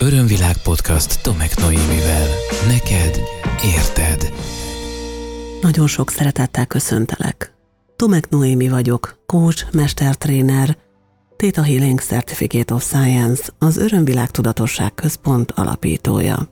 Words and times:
Örömvilág 0.00 0.56
podcast 0.62 1.22
Tomek 1.22 1.56
Noémivel. 1.56 2.26
Neked 2.66 3.20
érted. 3.64 4.32
Nagyon 5.60 5.86
sok 5.86 6.10
szeretettel 6.10 6.66
köszöntelek. 6.66 7.54
Tomek 7.96 8.28
Noémi 8.28 8.68
vagyok, 8.68 9.18
coach, 9.26 9.64
mestertréner, 9.72 10.76
Theta 11.36 11.62
Healing 11.62 12.00
Certificate 12.00 12.74
of 12.74 12.82
Science, 12.82 13.52
az 13.58 13.76
Örömvilág 13.76 14.30
Tudatosság 14.30 14.94
Központ 14.94 15.50
alapítója. 15.50 16.48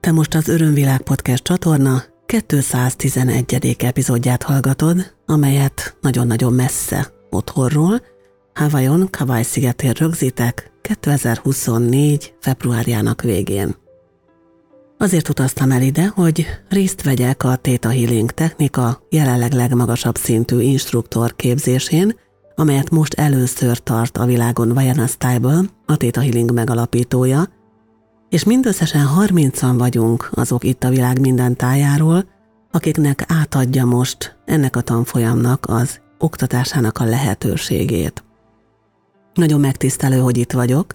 Te 0.00 0.12
most 0.12 0.34
az 0.34 0.48
Örömvilág 0.48 1.02
Podcast 1.02 1.42
csatorna 1.42 2.02
211. 2.26 3.76
epizódját 3.78 4.42
hallgatod, 4.42 5.14
amelyet 5.26 5.96
nagyon-nagyon 6.00 6.52
messze 6.52 7.12
otthonról, 7.30 8.00
Hawaiion 8.54 9.08
Kawai 9.10 9.42
szigetén 9.42 9.92
rögzítek 9.92 10.72
2024. 10.80 12.34
februárjának 12.40 13.22
végén. 13.22 13.74
Azért 14.98 15.28
utaztam 15.28 15.70
el 15.70 15.82
ide, 15.82 16.06
hogy 16.06 16.46
részt 16.68 17.02
vegyek 17.02 17.44
a 17.44 17.56
Theta 17.56 17.88
Healing 17.88 18.30
technika 18.30 19.06
jelenleg 19.10 19.52
legmagasabb 19.52 20.16
szintű 20.16 20.60
instruktor 20.60 21.36
képzésén, 21.36 22.14
amelyet 22.54 22.90
most 22.90 23.14
először 23.14 23.78
tart 23.78 24.16
a 24.16 24.24
világon 24.24 24.74
Vajana 24.74 25.06
Style, 25.06 25.60
a 25.86 25.96
Theta 25.96 26.20
Healing 26.20 26.52
megalapítója, 26.52 27.44
és 28.28 28.44
mindösszesen 28.44 29.06
30-an 29.18 29.74
vagyunk 29.76 30.30
azok 30.34 30.64
itt 30.64 30.84
a 30.84 30.88
világ 30.88 31.20
minden 31.20 31.56
tájáról, 31.56 32.24
akiknek 32.70 33.24
átadja 33.28 33.84
most 33.84 34.38
ennek 34.44 34.76
a 34.76 34.80
tanfolyamnak 34.80 35.66
az 35.68 36.00
oktatásának 36.18 36.98
a 36.98 37.04
lehetőségét. 37.04 38.24
Nagyon 39.34 39.60
megtisztelő, 39.60 40.18
hogy 40.18 40.36
itt 40.36 40.52
vagyok. 40.52 40.94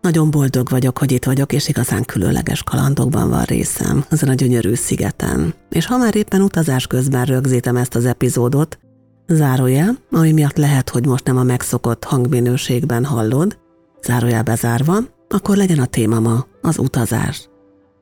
Nagyon 0.00 0.30
boldog 0.30 0.68
vagyok, 0.68 0.98
hogy 0.98 1.12
itt 1.12 1.24
vagyok, 1.24 1.52
és 1.52 1.68
igazán 1.68 2.04
különleges 2.04 2.62
kalandokban 2.62 3.28
van 3.30 3.42
részem, 3.42 4.04
ezen 4.08 4.28
a 4.28 4.34
gyönyörű 4.34 4.74
szigeten. 4.74 5.54
És 5.70 5.86
ha 5.86 5.96
már 5.96 6.16
éppen 6.16 6.40
utazás 6.40 6.86
közben 6.86 7.24
rögzítem 7.24 7.76
ezt 7.76 7.94
az 7.94 8.04
epizódot, 8.04 8.78
zárója, 9.26 9.90
ami 10.10 10.32
miatt 10.32 10.56
lehet, 10.56 10.88
hogy 10.88 11.06
most 11.06 11.24
nem 11.24 11.36
a 11.36 11.42
megszokott 11.42 12.04
hangminőségben 12.04 13.04
hallod, 13.04 13.58
zárója 14.02 14.42
bezárva, 14.42 14.98
akkor 15.28 15.56
legyen 15.56 15.78
a 15.78 15.86
téma 15.86 16.20
ma 16.20 16.46
az 16.60 16.78
utazás. 16.78 17.48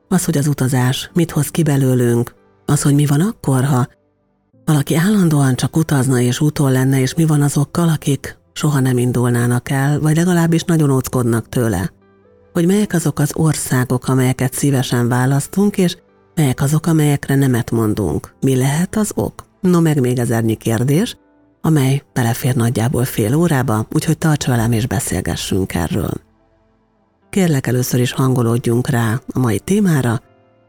Az, 0.07 0.25
hogy 0.25 0.37
az 0.37 0.47
utazás 0.47 1.11
mit 1.13 1.31
hoz 1.31 1.47
ki 1.47 1.63
belőlünk, 1.63 2.35
az, 2.65 2.81
hogy 2.81 2.95
mi 2.95 3.05
van 3.05 3.21
akkor, 3.21 3.63
ha 3.63 3.87
valaki 4.65 4.95
állandóan 4.95 5.55
csak 5.55 5.75
utazna 5.75 6.19
és 6.19 6.39
úton 6.39 6.71
lenne, 6.71 6.99
és 6.99 7.13
mi 7.13 7.25
van 7.25 7.41
azokkal, 7.41 7.89
akik 7.89 8.39
soha 8.53 8.79
nem 8.79 8.97
indulnának 8.97 9.69
el, 9.69 9.99
vagy 9.99 10.15
legalábbis 10.15 10.63
nagyon 10.63 10.89
óckodnak 10.89 11.49
tőle. 11.49 11.91
Hogy 12.53 12.65
melyek 12.65 12.93
azok 12.93 13.19
az 13.19 13.31
országok, 13.33 14.07
amelyeket 14.07 14.53
szívesen 14.53 15.07
választunk, 15.07 15.77
és 15.77 15.97
melyek 16.35 16.61
azok, 16.61 16.87
amelyekre 16.87 17.35
nemet 17.35 17.71
mondunk. 17.71 18.33
Mi 18.41 18.55
lehet 18.55 18.95
az 18.95 19.11
ok? 19.15 19.45
No 19.61 19.79
meg 19.81 19.99
még 19.99 20.19
ezernyi 20.19 20.55
kérdés, 20.55 21.17
amely 21.61 22.03
belefér 22.13 22.55
nagyjából 22.55 23.05
fél 23.05 23.35
órába, 23.35 23.87
úgyhogy 23.91 24.17
tarts 24.17 24.47
velem 24.47 24.71
és 24.71 24.87
beszélgessünk 24.87 25.73
erről. 25.73 26.13
Kérlek 27.29 27.67
először 27.67 27.99
is 27.99 28.11
hangolódjunk 28.11 28.89
rá 28.89 29.21
a 29.33 29.39
mai 29.39 29.59
témára, 29.59 30.21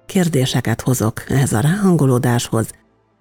kérdéseket 0.06 0.80
hozok 0.80 1.30
ehhez 1.30 1.52
a 1.52 1.60
ráhangolódáshoz, 1.60 2.70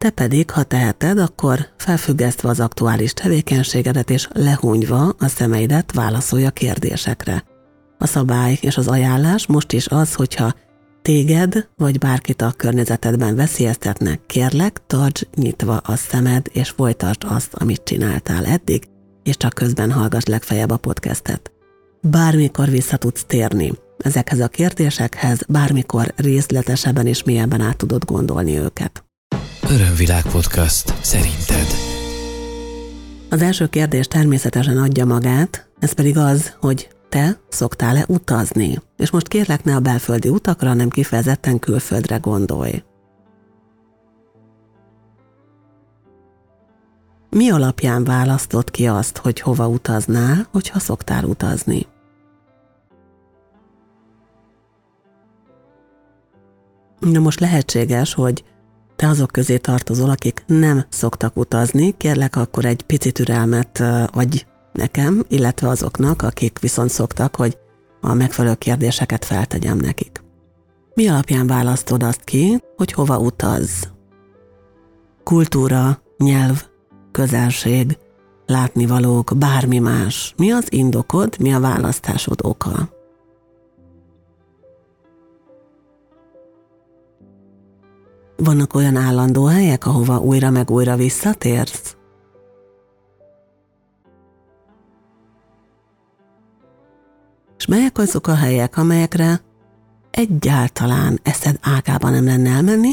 te 0.02 0.10
pedig, 0.10 0.50
ha 0.50 0.64
teheted, 0.64 1.20
akkor 1.20 1.68
felfüggesztve 1.78 2.50
az 2.50 2.60
aktuális 2.60 3.14
tevékenységedet 3.14 4.10
és 4.10 4.28
lehúnyva 4.34 5.16
a 5.20 5.28
szemeidet 5.28 5.92
válaszolj 5.94 6.46
a 6.46 6.50
kérdésekre. 6.52 7.44
A 7.98 8.08
szabály 8.08 8.58
és 8.62 8.78
az 8.78 8.88
ajánlás 8.88 9.48
most 9.48 9.72
is 9.72 9.88
az, 9.88 10.14
hogyha 10.14 10.54
téged 11.02 11.68
vagy 11.78 11.98
bárkit 11.98 12.42
a 12.42 12.54
környezetedben 12.58 13.36
veszélyeztetnek, 13.36 14.22
kérlek, 14.26 14.82
tarts 14.88 15.22
nyitva 15.36 15.78
a 15.78 15.96
szemed, 15.96 16.48
és 16.52 16.70
folytasd 16.70 17.24
azt, 17.28 17.54
amit 17.54 17.84
csináltál 17.84 18.46
eddig, 18.46 18.84
és 19.24 19.38
csak 19.38 19.54
közben 19.54 19.92
hallgass 19.92 20.24
legfeljebb 20.24 20.70
a 20.70 20.78
podcastet. 20.78 21.52
Bármikor 22.02 22.70
vissza 22.70 22.98
tudsz 22.98 23.24
térni 23.28 23.72
ezekhez 23.98 24.40
a 24.40 24.48
kérdésekhez, 24.48 25.42
bármikor 25.48 26.14
részletesebben 26.16 27.08
és 27.08 27.24
mélyebben 27.24 27.62
át 27.62 27.78
tudod 27.78 28.06
gondolni 28.06 28.58
őket. 28.58 29.04
Örömvilág 29.70 30.24
podcast. 30.24 30.94
Szerinted? 31.02 31.68
Az 33.30 33.42
első 33.42 33.68
kérdés 33.68 34.08
természetesen 34.08 34.78
adja 34.78 35.06
magát, 35.06 35.70
ez 35.80 35.94
pedig 35.94 36.18
az, 36.18 36.56
hogy 36.60 36.90
te 37.10 37.40
szoktál-e 37.50 38.06
utazni? 38.08 38.78
És 38.98 39.10
most 39.10 39.28
kérlek 39.28 39.64
ne 39.64 39.76
a 39.76 39.80
belföldi 39.80 40.30
utakra, 40.30 40.68
hanem 40.68 40.90
kifejezetten 40.90 41.60
külföldre 41.60 42.18
gondolj. 42.18 42.84
Mi 47.30 47.50
alapján 47.50 48.04
választott 48.04 48.72
ki 48.72 48.88
azt, 48.88 49.18
hogy 49.18 49.40
hova 49.40 49.68
utaznál, 49.68 50.48
hogyha 50.52 50.80
szoktál 50.80 51.24
utazni? 51.24 51.86
Na 57.00 57.20
most 57.20 57.40
lehetséges, 57.40 58.14
hogy 58.14 58.44
te 59.02 59.08
azok 59.08 59.32
közé 59.32 59.58
tartozol, 59.58 60.10
akik 60.10 60.44
nem 60.48 60.86
szoktak 60.90 61.38
utazni, 61.38 61.98
kérlek 61.98 62.36
akkor 62.36 62.66
egy 62.66 62.82
pici 62.82 63.12
türelmet 63.12 63.84
adj 64.12 64.46
nekem, 64.74 65.24
illetve 65.28 65.68
azoknak, 65.68 66.22
akik 66.22 66.60
viszont 66.60 66.90
szoktak, 66.90 67.36
hogy 67.36 67.58
a 68.02 68.14
megfelelő 68.14 68.56
kérdéseket 68.56 69.26
feltegyem 69.26 69.78
nekik. 69.78 70.24
Mi 70.94 71.08
alapján 71.08 71.48
választod 71.48 72.04
azt 72.04 72.24
ki, 72.24 72.64
hogy 72.76 72.92
hova 72.92 73.18
utaz? 73.18 73.92
Kultúra, 75.24 76.02
nyelv, 76.18 76.64
közelség, 77.12 77.98
látnivalók, 78.46 79.34
bármi 79.38 79.80
más. 79.80 80.34
Mi 80.38 80.52
az 80.52 80.66
indokod, 80.70 81.36
mi 81.40 81.54
a 81.54 81.60
választásod 81.60 82.40
oka? 82.44 83.01
Vannak 88.44 88.74
olyan 88.74 88.96
állandó 88.96 89.46
helyek, 89.46 89.86
ahova 89.86 90.20
újra 90.20 90.50
meg 90.50 90.72
újra 90.72 90.96
visszatérsz? 90.96 91.96
És 97.58 97.66
melyek 97.66 97.98
azok 97.98 98.28
a 98.28 98.36
helyek, 98.36 98.78
amelyekre 98.78 99.42
egyáltalán 100.12 101.20
eszed 101.24 101.60
ágában 101.62 102.12
nem 102.12 102.26
lenne 102.26 102.50
elmenni, 102.50 102.92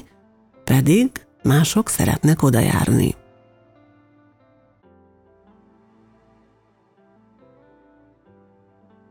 pedig 0.65 1.11
mások 1.43 1.89
szeretnek 1.89 2.43
oda 2.43 2.59
járni. 2.59 3.15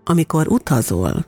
Amikor 0.04 0.48
utazol, 0.48 1.26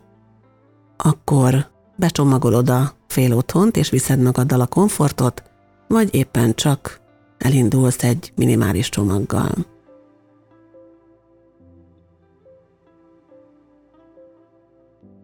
akkor 0.97 1.69
becsomagolod 1.99 2.69
a 2.69 2.91
fél 3.07 3.33
otthont, 3.33 3.77
és 3.77 3.89
viszed 3.89 4.19
magaddal 4.21 4.61
a 4.61 4.67
komfortot, 4.67 5.43
vagy 5.87 6.15
éppen 6.15 6.55
csak 6.55 7.01
elindulsz 7.37 8.03
egy 8.03 8.31
minimális 8.35 8.89
csomaggal. 8.89 9.51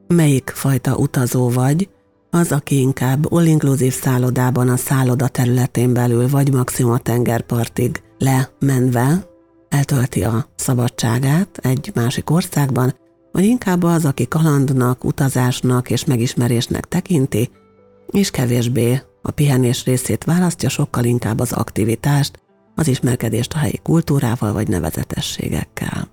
Melyik 0.08 0.50
fajta 0.50 0.96
utazó 0.96 1.50
vagy, 1.50 1.90
az, 2.30 2.52
aki 2.52 2.80
inkább 2.80 3.32
all-inclusive 3.32 3.92
szállodában 3.92 4.70
a 4.70 4.78
szálloda 4.78 5.28
területén 5.28 5.94
belül, 5.94 6.30
vagy 6.30 6.54
maximum 6.54 6.92
a 6.92 6.98
tengerpartig 6.98 8.04
lemenve 8.18 9.28
eltölti 9.70 10.24
a 10.24 10.46
szabadságát 10.56 11.58
egy 11.62 11.92
másik 11.94 12.30
országban, 12.30 12.94
vagy 13.36 13.44
inkább 13.44 13.84
az, 13.84 14.06
aki 14.06 14.28
kalandnak, 14.28 15.04
utazásnak 15.04 15.90
és 15.90 16.06
megismerésnek 16.06 16.86
tekinti, 16.86 17.50
és 18.08 18.32
kevésbé 18.32 19.02
a 19.22 19.32
pihenés 19.32 19.86
részét 19.86 20.24
választja, 20.24 20.70
sokkal 20.70 21.04
inkább 21.04 21.40
az 21.40 21.52
aktivitást, 21.52 22.40
az 22.76 22.88
ismerkedést 22.88 23.54
a 23.54 23.58
helyi 23.58 23.80
kultúrával 23.84 24.54
vagy 24.54 24.68
nevezetességekkel. 24.68 26.08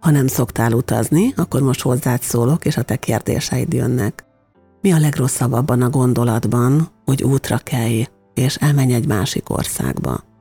Ha 0.00 0.10
nem 0.10 0.26
szoktál 0.26 0.72
utazni, 0.72 1.32
akkor 1.36 1.62
most 1.62 1.82
hozzád 1.82 2.22
szólok, 2.22 2.64
és 2.64 2.76
a 2.76 2.82
te 2.82 2.96
kérdéseid 2.96 3.72
jönnek. 3.72 4.24
Mi 4.80 4.92
a 4.92 4.98
legrosszabb 4.98 5.52
abban 5.52 5.82
a 5.82 5.90
gondolatban, 5.90 6.88
hogy 7.04 7.22
útra 7.22 7.58
kelj, 7.58 8.06
és 8.34 8.56
elmenj 8.56 8.94
egy 8.94 9.06
másik 9.06 9.50
országba? 9.50 10.33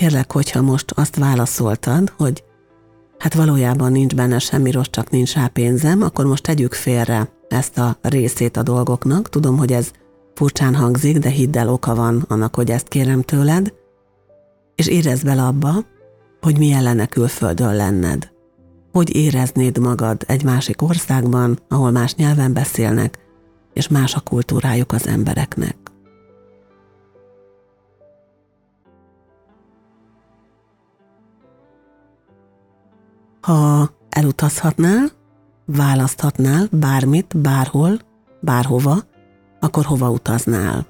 Kérlek, 0.00 0.32
hogyha 0.32 0.62
most 0.62 0.90
azt 0.90 1.16
válaszoltad, 1.16 2.12
hogy 2.16 2.44
hát 3.18 3.34
valójában 3.34 3.92
nincs 3.92 4.14
benne 4.14 4.38
semmi 4.38 4.70
rossz, 4.70 4.90
csak 4.90 5.10
nincs 5.10 5.34
rá 5.34 5.46
pénzem, 5.46 6.02
akkor 6.02 6.26
most 6.26 6.42
tegyük 6.42 6.74
félre 6.74 7.28
ezt 7.48 7.78
a 7.78 7.96
részét 8.02 8.56
a 8.56 8.62
dolgoknak. 8.62 9.28
Tudom, 9.28 9.56
hogy 9.56 9.72
ez 9.72 9.90
furcsán 10.34 10.74
hangzik, 10.74 11.18
de 11.18 11.28
hidd 11.28 11.58
el, 11.58 11.68
oka 11.68 11.94
van 11.94 12.24
annak, 12.28 12.54
hogy 12.54 12.70
ezt 12.70 12.88
kérem 12.88 13.22
tőled, 13.22 13.72
és 14.74 14.86
érezd 14.86 15.24
bele 15.24 15.42
abba, 15.42 15.74
hogy 16.40 16.58
milyen 16.58 16.82
lenne 16.82 17.06
külföldön 17.06 17.76
lenned. 17.76 18.30
Hogy 18.92 19.16
éreznéd 19.16 19.78
magad 19.78 20.22
egy 20.26 20.44
másik 20.44 20.82
országban, 20.82 21.58
ahol 21.68 21.90
más 21.90 22.14
nyelven 22.14 22.52
beszélnek, 22.52 23.18
és 23.72 23.88
más 23.88 24.14
a 24.14 24.20
kultúrájuk 24.20 24.92
az 24.92 25.06
embereknek. 25.06 25.79
Ha 33.40 33.90
elutazhatnál, 34.08 35.08
választhatnál 35.64 36.68
bármit, 36.72 37.36
bárhol, 37.36 37.98
bárhova, 38.40 38.96
akkor 39.60 39.84
hova 39.84 40.10
utaznál? 40.10 40.86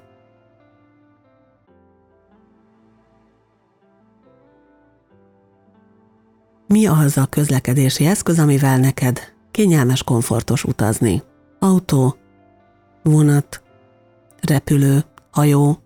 Mi 6.67 6.87
az 6.87 7.17
a 7.17 7.25
közlekedési 7.25 8.05
eszköz, 8.05 8.39
amivel 8.39 8.77
neked 8.77 9.19
kényelmes, 9.51 10.03
komfortos 10.03 10.63
utazni? 10.63 11.23
Autó, 11.59 12.15
vonat, 13.03 13.63
repülő, 14.41 15.03
hajó? 15.31 15.77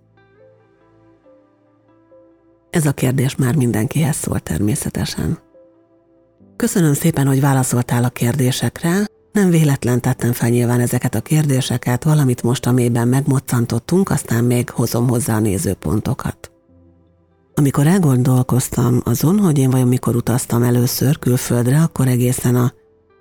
Ez 2.70 2.86
a 2.86 2.92
kérdés 2.92 3.36
már 3.36 3.56
mindenkihez 3.56 4.16
szól 4.16 4.40
természetesen. 4.40 5.45
Köszönöm 6.56 6.94
szépen, 6.94 7.28
hogy 7.28 7.42
válaszoltál 7.42 8.04
a 8.04 8.10
kérdésekre. 8.10 9.06
Nem 9.32 9.50
véletlen 9.50 10.02
tettem 10.02 10.32
fel 10.34 10.50
nyilván 10.50 10.80
ezeket 10.80 11.16
a 11.16 11.22
kérdéseket, 11.22 12.04
valamit 12.04 12.44
most 12.44 12.66
a 12.66 12.72
mélyben 12.72 13.08
megmoccantottunk, 13.08 14.10
aztán 14.10 14.44
még 14.44 14.70
hozom 14.70 15.08
hozzá 15.08 15.36
a 15.36 15.40
nézőpontokat. 15.40 16.52
Amikor 17.54 17.88
elgondolkoztam 17.88 19.02
azon, 19.04 19.40
hogy 19.40 19.58
én 19.58 19.70
vajon 19.70 19.88
mikor 19.88 20.16
utaztam 20.16 20.64
először 20.64 21.20
külföldre, 21.20 21.82
akkor 21.82 22.08
egészen 22.08 22.56
a 22.56 22.74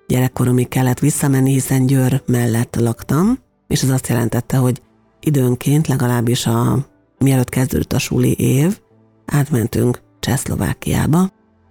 gyerekkoromig 0.07 0.69
kellett 0.69 0.99
visszamenni, 0.99 1.53
hiszen 1.53 1.87
Győr 1.87 2.23
mellett 2.27 2.77
laktam, 2.77 3.39
és 3.67 3.83
ez 3.83 3.91
azt 3.91 4.09
jelentette, 4.09 4.57
hogy 4.57 4.83
időnként 5.21 5.87
legalábbis 5.87 6.47
a 6.47 6.87
mielőtt 7.19 7.49
kezdődött 7.49 7.93
a 7.93 7.99
suli 7.99 8.35
év, 8.39 8.81
átmentünk 9.27 10.03
Csehszlovákiába, 10.21 11.31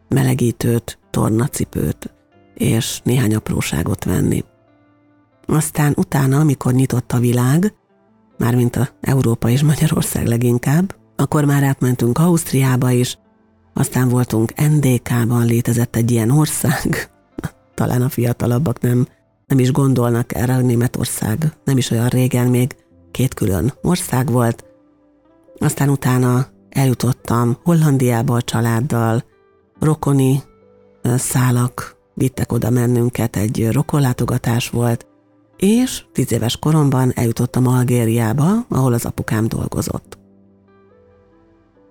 melegítőt, 0.10 0.98
tornacipőt 1.14 2.14
és 2.54 3.00
néhány 3.04 3.36
apróságot 3.36 4.04
venni. 4.04 4.44
Aztán 5.46 5.94
utána, 5.98 6.40
amikor 6.40 6.74
nyitott 6.74 7.12
a 7.12 7.20
világ, 7.20 7.74
mármint 8.38 8.76
a 8.76 8.90
Európa 9.02 9.50
és 9.50 9.64
Magyarország 9.64 10.28
leginkább, 10.28 10.96
akkor 11.16 11.46
már 11.46 11.64
átmentünk 11.64 12.18
Ausztriába 12.18 12.92
is, 12.92 13.18
aztán 13.74 14.10
voltunk 14.10 14.54
NDK-ban, 14.56 15.46
létezett 15.46 15.96
egy 15.96 16.12
ilyen 16.12 16.30
ország, 16.30 17.12
talán 17.76 18.02
a 18.02 18.10
fiatalabbak 18.10 18.80
nem, 18.80 19.08
nem 19.48 19.60
is 19.60 19.72
gondolnak 19.72 20.36
erre, 20.36 20.54
hogy 20.54 20.66
Németország 20.66 21.54
nem 21.64 21.78
is 21.78 21.92
olyan 21.92 22.08
régen 22.08 22.48
még 22.48 22.76
két 23.12 23.34
külön 23.34 23.74
ország 23.82 24.32
volt. 24.32 24.64
Aztán 25.58 25.90
utána 25.90 26.48
eljutottam 26.70 27.58
Hollandiába 27.64 28.36
a 28.36 28.42
családdal, 28.42 29.24
rokoni 29.80 30.44
szálak 31.04 31.96
vittek 32.14 32.52
oda 32.52 32.70
mennünket, 32.70 33.36
egy 33.36 33.72
rokonlátogatás 33.72 34.70
volt, 34.70 35.08
és 35.58 36.04
tíz 36.12 36.32
éves 36.32 36.58
koromban 36.58 37.12
eljutottam 37.16 37.68
Algériába, 37.68 38.66
ahol 38.70 38.94
az 38.94 39.06
apukám 39.06 39.48
dolgozott. 39.48 40.18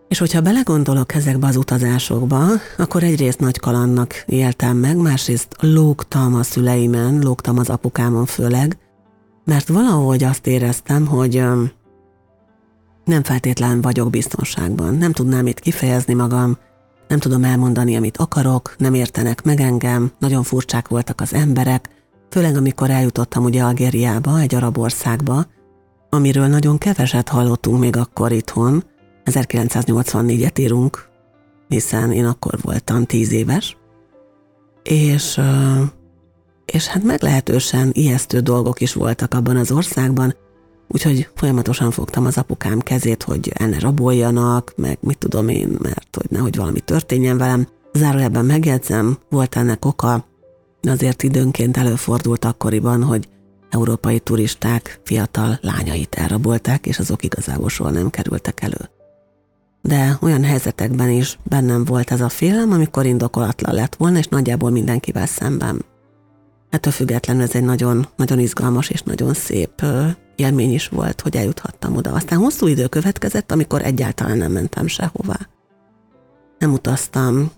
És 0.08 0.18
hogyha 0.18 0.40
belegondolok 0.40 1.14
ezekbe 1.14 1.46
az 1.46 1.56
utazásokba, 1.56 2.44
akkor 2.78 3.02
egyrészt 3.02 3.40
nagy 3.40 3.58
kalannak 3.58 4.24
éltem 4.26 4.76
meg, 4.76 4.96
másrészt 4.96 5.56
lógtam 5.60 6.34
a 6.34 6.42
szüleimen, 6.42 7.18
lógtam 7.18 7.58
az 7.58 7.68
apukámon 7.68 8.26
főleg, 8.26 8.78
mert 9.44 9.68
valahogy 9.68 10.24
azt 10.24 10.46
éreztem, 10.46 11.06
hogy 11.06 11.44
nem 13.04 13.22
feltétlen 13.22 13.80
vagyok 13.80 14.10
biztonságban, 14.10 14.94
nem 14.94 15.12
tudnám 15.12 15.46
itt 15.46 15.60
kifejezni 15.60 16.14
magam, 16.14 16.58
nem 17.08 17.18
tudom 17.18 17.44
elmondani, 17.44 17.96
amit 17.96 18.16
akarok, 18.16 18.74
nem 18.78 18.94
értenek 18.94 19.42
meg 19.42 19.60
engem, 19.60 20.12
nagyon 20.18 20.42
furcsák 20.42 20.88
voltak 20.88 21.20
az 21.20 21.34
emberek, 21.34 21.88
főleg 22.30 22.56
amikor 22.56 22.90
eljutottam 22.90 23.44
ugye 23.44 23.62
Algériába, 23.62 24.40
egy 24.40 24.54
arab 24.54 24.78
országba, 24.78 25.46
amiről 26.10 26.46
nagyon 26.46 26.78
keveset 26.78 27.28
hallottunk 27.28 27.80
még 27.80 27.96
akkor 27.96 28.32
itthon, 28.32 28.84
1984-et 29.24 30.58
írunk, 30.58 31.08
hiszen 31.68 32.12
én 32.12 32.24
akkor 32.24 32.58
voltam 32.62 33.04
tíz 33.04 33.32
éves, 33.32 33.76
és, 34.82 35.40
és 36.64 36.86
hát 36.86 37.02
meglehetősen 37.02 37.90
ijesztő 37.92 38.40
dolgok 38.40 38.80
is 38.80 38.92
voltak 38.92 39.34
abban 39.34 39.56
az 39.56 39.72
országban, 39.72 40.34
Úgyhogy 40.92 41.28
folyamatosan 41.34 41.90
fogtam 41.90 42.26
az 42.26 42.38
apukám 42.38 42.80
kezét, 42.80 43.22
hogy 43.22 43.52
el 43.54 43.68
ne 43.68 43.78
raboljanak, 43.78 44.72
meg 44.76 44.98
mit 45.00 45.18
tudom 45.18 45.48
én, 45.48 45.76
mert 45.82 46.16
hogy 46.16 46.26
nehogy 46.30 46.56
valami 46.56 46.80
történjen 46.80 47.38
velem. 47.38 47.68
Zárójelben 47.92 48.44
megjegyzem, 48.44 49.18
volt 49.30 49.56
ennek 49.56 49.84
oka, 49.84 50.24
azért 50.82 51.22
időnként 51.22 51.76
előfordult 51.76 52.44
akkoriban, 52.44 53.02
hogy 53.02 53.28
európai 53.70 54.20
turisták 54.20 55.00
fiatal 55.04 55.58
lányait 55.60 56.14
elrabolták, 56.14 56.86
és 56.86 56.98
azok 56.98 57.24
igazából 57.24 57.68
soha 57.68 57.90
nem 57.90 58.10
kerültek 58.10 58.62
elő. 58.62 58.90
De 59.82 60.18
olyan 60.20 60.44
helyzetekben 60.44 61.10
is 61.10 61.38
bennem 61.42 61.84
volt 61.84 62.10
ez 62.10 62.20
a 62.20 62.28
félelem, 62.28 62.72
amikor 62.72 63.06
indokolatlan 63.06 63.74
lett 63.74 63.94
volna, 63.94 64.18
és 64.18 64.26
nagyjából 64.26 64.70
mindenkivel 64.70 65.26
szemben. 65.26 65.84
Ettől 66.72 66.92
függetlenül 66.92 67.42
ez 67.42 67.54
egy 67.54 67.64
nagyon, 67.64 68.06
nagyon 68.16 68.38
izgalmas 68.38 68.90
és 68.90 69.02
nagyon 69.02 69.34
szép 69.34 69.84
élmény 70.36 70.72
is 70.72 70.88
volt, 70.88 71.20
hogy 71.20 71.36
eljuthattam 71.36 71.96
oda. 71.96 72.12
Aztán 72.12 72.38
hosszú 72.38 72.66
idő 72.66 72.86
következett, 72.86 73.52
amikor 73.52 73.82
egyáltalán 73.82 74.38
nem 74.38 74.52
mentem 74.52 74.86
sehová. 74.86 75.48
Nem 76.58 76.72
utaztam, 76.72 77.50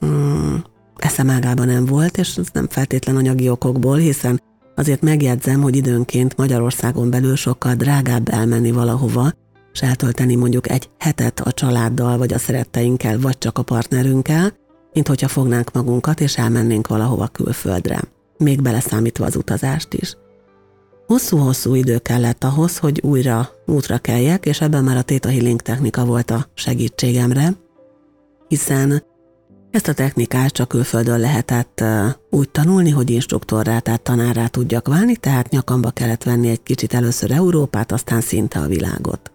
hmm, 0.00 0.64
eszemágában 0.96 1.66
nem 1.66 1.84
volt, 1.84 2.18
és 2.18 2.36
ez 2.36 2.46
nem 2.52 2.68
feltétlen 2.68 3.16
anyagi 3.16 3.48
okokból, 3.48 3.96
hiszen 3.96 4.40
azért 4.74 5.02
megjegyzem, 5.02 5.60
hogy 5.60 5.76
időnként 5.76 6.36
Magyarországon 6.36 7.10
belül 7.10 7.36
sokkal 7.36 7.74
drágább 7.74 8.28
elmenni 8.28 8.70
valahova, 8.70 9.32
és 9.72 9.82
eltölteni 9.82 10.34
mondjuk 10.34 10.70
egy 10.70 10.90
hetet 10.98 11.40
a 11.40 11.52
családdal, 11.52 12.18
vagy 12.18 12.32
a 12.32 12.38
szeretteinkkel, 12.38 13.18
vagy 13.18 13.38
csak 13.38 13.58
a 13.58 13.62
partnerünkkel, 13.62 14.52
mint 14.92 15.08
hogyha 15.08 15.28
fognánk 15.28 15.72
magunkat, 15.72 16.20
és 16.20 16.36
elmennénk 16.36 16.86
valahova 16.86 17.26
külföldre, 17.26 18.00
még 18.38 18.62
beleszámítva 18.62 19.24
az 19.24 19.36
utazást 19.36 19.94
is. 19.94 20.16
Hosszú-hosszú 21.06 21.74
idő 21.74 21.98
kellett 21.98 22.44
ahhoz, 22.44 22.78
hogy 22.78 23.00
újra 23.04 23.48
útra 23.66 23.98
keljek, 23.98 24.46
és 24.46 24.60
ebben 24.60 24.84
már 24.84 24.96
a 24.96 25.02
Theta 25.02 25.28
Healing 25.28 25.60
technika 25.60 26.04
volt 26.04 26.30
a 26.30 26.46
segítségemre, 26.54 27.52
hiszen 28.48 29.02
ezt 29.70 29.88
a 29.88 29.92
technikát 29.92 30.52
csak 30.52 30.68
külföldön 30.68 31.20
lehetett 31.20 31.84
úgy 32.30 32.50
tanulni, 32.50 32.90
hogy 32.90 33.10
instruktorrá, 33.10 33.78
tehát 33.78 34.02
tanárrá 34.02 34.46
tudjak 34.46 34.88
válni, 34.88 35.16
tehát 35.16 35.50
nyakamba 35.50 35.90
kellett 35.90 36.22
venni 36.22 36.48
egy 36.48 36.62
kicsit 36.62 36.94
először 36.94 37.30
Európát, 37.30 37.92
aztán 37.92 38.20
szinte 38.20 38.58
a 38.58 38.66
világot. 38.66 39.32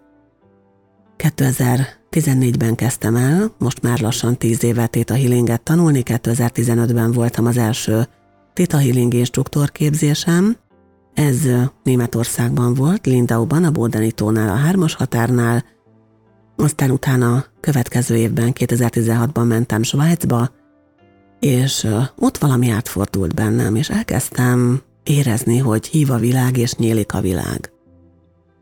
2014-ben 1.17 2.75
kezdtem 2.75 3.15
el, 3.15 3.53
most 3.57 3.81
már 3.81 3.99
lassan 3.99 4.37
10 4.37 4.63
éve 4.63 4.87
Theta 4.87 5.13
Healinget 5.13 5.61
tanulni, 5.61 6.03
2015-ben 6.05 7.11
voltam 7.11 7.45
az 7.45 7.57
első 7.57 8.07
Theta 8.53 8.77
Healing 8.77 9.13
instruktor 9.13 9.71
képzésem, 9.71 10.57
ez 11.13 11.37
Németországban 11.83 12.73
volt, 12.73 13.05
Lindauban, 13.05 13.63
a 13.63 13.71
Bódenitónál, 13.71 14.49
a 14.49 14.55
hármas 14.55 14.93
határnál, 14.93 15.63
aztán 16.55 16.91
utána 16.91 17.45
következő 17.59 18.15
évben, 18.15 18.51
2016-ban 18.53 19.47
mentem 19.47 19.83
Svájcba, 19.83 20.49
és 21.39 21.87
ott 22.17 22.37
valami 22.37 22.69
átfordult 22.69 23.35
bennem, 23.35 23.75
és 23.75 23.89
elkezdtem 23.89 24.81
érezni, 25.03 25.57
hogy 25.57 25.87
hív 25.87 26.11
a 26.11 26.17
világ, 26.17 26.57
és 26.57 26.75
nyílik 26.75 27.13
a 27.13 27.21
világ. 27.21 27.71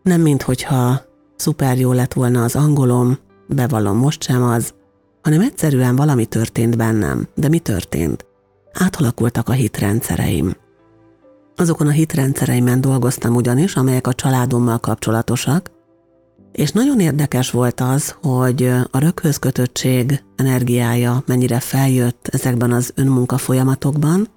Nem 0.04 0.22
mint 0.22 0.42
hogyha 0.42 1.02
szuper 1.36 1.80
jó 1.80 1.92
lett 1.92 2.14
volna 2.14 2.44
az 2.44 2.56
angolom, 2.56 3.18
bevallom 3.48 3.98
most 3.98 4.24
sem 4.24 4.44
az, 4.44 4.74
hanem 5.22 5.42
egyszerűen 5.42 5.96
valami 5.96 6.26
történt 6.26 6.78
bennem. 6.78 7.28
De 7.36 7.48
mi 7.48 7.60
történt? 7.60 8.26
Átalakultak 8.74 9.50
a 9.50 9.52
hitrendszereim. 9.52 10.56
Azokon 11.56 11.88
a 11.88 11.92
hitrendszereimen 11.92 12.82
dolgoztam 12.82 13.36
ugyanis, 13.36 13.76
amelyek 13.76 14.08
a 14.08 14.14
családommal 14.14 14.80
kapcsolatosak, 14.80 15.72
és 16.52 16.72
nagyon 16.72 17.00
érdekes 17.00 17.52
volt 17.52 17.80
az, 17.80 18.16
hogy 18.22 18.64
a 18.92 19.00
röghöz 19.00 19.38
kötöttség 19.38 20.24
energiája 20.36 21.24
mennyire 21.26 21.60
feljött 21.60 22.28
ezekben 22.32 22.72
az 22.72 22.92
önmunka 22.96 23.38
folyamatokban, 23.38 24.28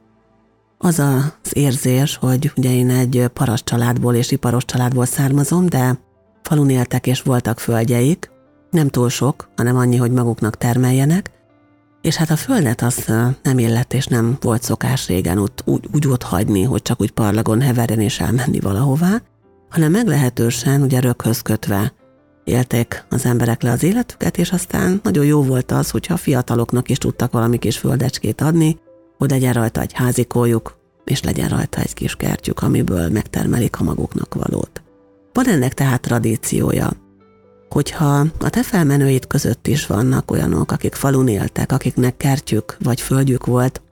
az 0.78 0.98
az 0.98 1.56
érzés, 1.56 2.16
hogy 2.16 2.52
ugye 2.56 2.70
én 2.72 2.90
egy 2.90 3.26
paras 3.32 3.64
családból 3.64 4.14
és 4.14 4.30
iparos 4.30 4.64
családból 4.64 5.04
származom, 5.04 5.66
de 5.66 5.98
falun 6.42 6.70
éltek 6.70 7.06
és 7.06 7.22
voltak 7.22 7.58
földjeik, 7.58 8.30
nem 8.70 8.88
túl 8.88 9.08
sok, 9.08 9.48
hanem 9.56 9.76
annyi, 9.76 9.96
hogy 9.96 10.10
maguknak 10.10 10.56
termeljenek, 10.56 11.30
és 12.02 12.16
hát 12.16 12.30
a 12.30 12.36
földet 12.36 12.82
az 12.82 13.12
nem 13.42 13.58
illet, 13.58 13.94
és 13.94 14.06
nem 14.06 14.36
volt 14.40 14.62
szokás 14.62 15.06
régen 15.06 15.38
úgy, 15.38 15.52
úgy, 15.64 15.88
úgy 15.94 16.08
ott 16.08 16.22
hagyni, 16.22 16.62
hogy 16.62 16.82
csak 16.82 17.00
úgy 17.00 17.10
parlagon 17.10 17.60
heverjen 17.60 18.00
és 18.00 18.20
elmenni 18.20 18.60
valahová, 18.60 19.22
hanem 19.70 19.90
meglehetősen 19.90 20.82
ugye 20.82 21.00
röghöz 21.00 21.40
kötve 21.40 21.92
élték 22.44 23.04
az 23.08 23.24
emberek 23.24 23.62
le 23.62 23.70
az 23.70 23.82
életüket, 23.82 24.38
és 24.38 24.52
aztán 24.52 25.00
nagyon 25.02 25.24
jó 25.24 25.42
volt 25.42 25.72
az, 25.72 25.90
hogyha 25.90 26.14
a 26.14 26.16
fiataloknak 26.16 26.88
is 26.88 26.98
tudtak 26.98 27.32
valami 27.32 27.58
kis 27.58 27.78
földecskét 27.78 28.40
adni, 28.40 28.78
hogy 29.18 29.30
legyen 29.30 29.52
rajta 29.52 29.80
egy 29.80 29.92
házikójuk, 29.92 30.76
és 31.04 31.22
legyen 31.22 31.48
rajta 31.48 31.80
egy 31.80 31.94
kis 31.94 32.16
kertjük, 32.16 32.62
amiből 32.62 33.08
megtermelik 33.08 33.80
a 33.80 33.82
maguknak 33.82 34.34
valót. 34.34 34.82
Van 35.32 35.48
ennek 35.48 35.74
tehát 35.74 36.00
tradíciója, 36.00 36.90
hogyha 37.72 38.26
a 38.38 38.50
te 38.50 38.62
felmenőid 38.62 39.26
között 39.26 39.66
is 39.66 39.86
vannak 39.86 40.30
olyanok, 40.30 40.72
akik 40.72 40.94
falun 40.94 41.28
éltek, 41.28 41.72
akiknek 41.72 42.16
kertjük 42.16 42.76
vagy 42.82 43.00
földjük 43.00 43.46
volt, 43.46 43.82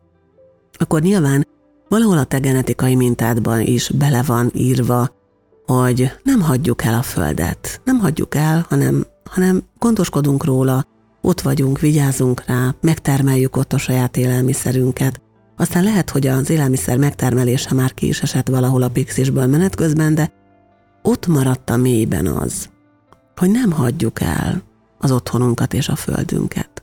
akkor 0.73 1.01
nyilván 1.01 1.47
valahol 1.89 2.19
a 2.19 2.25
te 2.25 2.39
genetikai 2.39 2.95
mintádban 2.95 3.61
is 3.61 3.91
bele 3.91 4.23
van 4.23 4.51
írva, 4.55 5.11
hogy 5.67 6.13
nem 6.23 6.41
hagyjuk 6.41 6.85
el 6.85 6.95
a 6.95 7.03
földet. 7.03 7.81
Nem 7.85 7.99
hagyjuk 7.99 8.35
el, 8.35 8.67
hanem, 8.69 9.07
hanem 9.25 9.63
gondoskodunk 9.79 10.45
róla, 10.45 10.87
ott 11.21 11.41
vagyunk, 11.41 11.79
vigyázunk 11.79 12.45
rá, 12.47 12.75
megtermeljük 12.81 13.57
ott 13.57 13.73
a 13.73 13.79
saját 13.79 14.17
élelmiszerünket. 14.17 15.21
Aztán 15.57 15.83
lehet, 15.83 16.11
hogy 16.11 16.27
az 16.27 16.51
élelmiszer 16.51 16.97
megtermelése 16.97 17.75
már 17.75 17.95
ki 17.95 18.07
is 18.07 18.23
esett 18.23 18.49
valahol 18.49 18.83
a 18.83 18.89
pixisből 18.89 19.47
menet 19.47 19.75
közben, 19.75 20.15
de 20.15 20.33
ott 21.03 21.27
maradt 21.27 21.71
a 21.71 21.77
mélyben 21.77 22.27
az, 22.27 22.69
hogy 23.37 23.51
nem 23.51 23.73
hagyjuk 23.73 24.21
el 24.21 24.63
az 24.99 25.13
otthonunkat 25.13 25.75
és 25.75 25.89
a 25.89 25.97
földünket. 25.97 26.83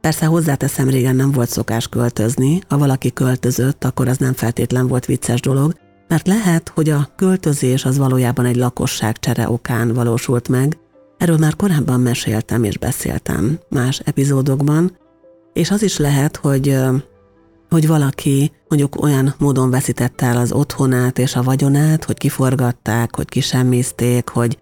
Persze 0.00 0.26
hozzáteszem, 0.26 0.88
régen 0.88 1.16
nem 1.16 1.32
volt 1.32 1.48
szokás 1.48 1.88
költözni, 1.88 2.60
ha 2.68 2.78
valaki 2.78 3.12
költözött, 3.12 3.84
akkor 3.84 4.08
az 4.08 4.18
nem 4.18 4.32
feltétlen 4.32 4.86
volt 4.86 5.06
vicces 5.06 5.40
dolog, 5.40 5.74
mert 6.08 6.26
lehet, 6.26 6.68
hogy 6.68 6.88
a 6.88 7.08
költözés 7.16 7.84
az 7.84 7.98
valójában 7.98 8.44
egy 8.44 8.56
lakosságcsere 8.56 9.50
okán 9.50 9.92
valósult 9.92 10.48
meg, 10.48 10.78
erről 11.18 11.36
már 11.36 11.56
korábban 11.56 12.00
meséltem 12.00 12.64
és 12.64 12.78
beszéltem 12.78 13.58
más 13.68 13.98
epizódokban, 13.98 14.96
és 15.52 15.70
az 15.70 15.82
is 15.82 15.96
lehet, 15.96 16.36
hogy 16.36 16.76
hogy 17.70 17.86
valaki 17.86 18.52
mondjuk 18.68 19.02
olyan 19.02 19.34
módon 19.38 19.70
veszítette 19.70 20.26
el 20.26 20.36
az 20.36 20.52
otthonát 20.52 21.18
és 21.18 21.36
a 21.36 21.42
vagyonát, 21.42 22.04
hogy 22.04 22.18
kiforgatták, 22.18 23.16
hogy 23.16 23.28
kisemmizték, 23.28 24.28
hogy 24.28 24.58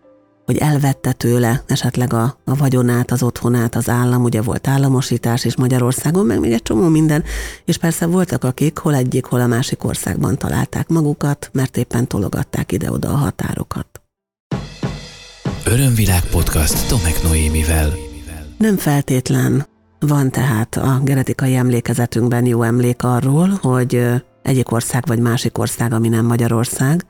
hogy 0.48 0.56
elvette 0.56 1.12
tőle 1.12 1.62
esetleg 1.66 2.12
a, 2.12 2.38
a 2.44 2.56
vagyonát, 2.56 3.10
az 3.10 3.22
otthonát, 3.22 3.74
az 3.74 3.88
állam, 3.88 4.22
ugye 4.22 4.42
volt 4.42 4.68
államosítás 4.68 5.44
is 5.44 5.56
Magyarországon, 5.56 6.26
meg 6.26 6.40
még 6.40 6.52
egy 6.52 6.62
csomó 6.62 6.88
minden, 6.88 7.24
és 7.64 7.78
persze 7.78 8.06
voltak 8.06 8.44
akik 8.44 8.78
hol 8.78 8.94
egyik, 8.94 9.24
hol 9.24 9.40
a 9.40 9.46
másik 9.46 9.84
országban 9.84 10.38
találták 10.38 10.88
magukat, 10.88 11.50
mert 11.52 11.76
éppen 11.76 12.06
tologatták 12.06 12.72
ide-oda 12.72 13.08
a 13.08 13.16
határokat. 13.16 13.86
Örömvilág 15.64 16.24
podcast 16.30 16.88
Tomek 16.88 17.22
Noémivel. 17.22 17.92
Nem 18.58 18.76
feltétlen 18.76 19.66
van 19.98 20.30
tehát 20.30 20.76
a 20.76 21.00
genetikai 21.04 21.54
emlékezetünkben 21.54 22.46
jó 22.46 22.62
emlék 22.62 23.02
arról, 23.02 23.58
hogy 23.62 24.06
egyik 24.42 24.72
ország 24.72 25.06
vagy 25.06 25.18
másik 25.18 25.58
ország, 25.58 25.92
ami 25.92 26.08
nem 26.08 26.26
Magyarország, 26.26 27.04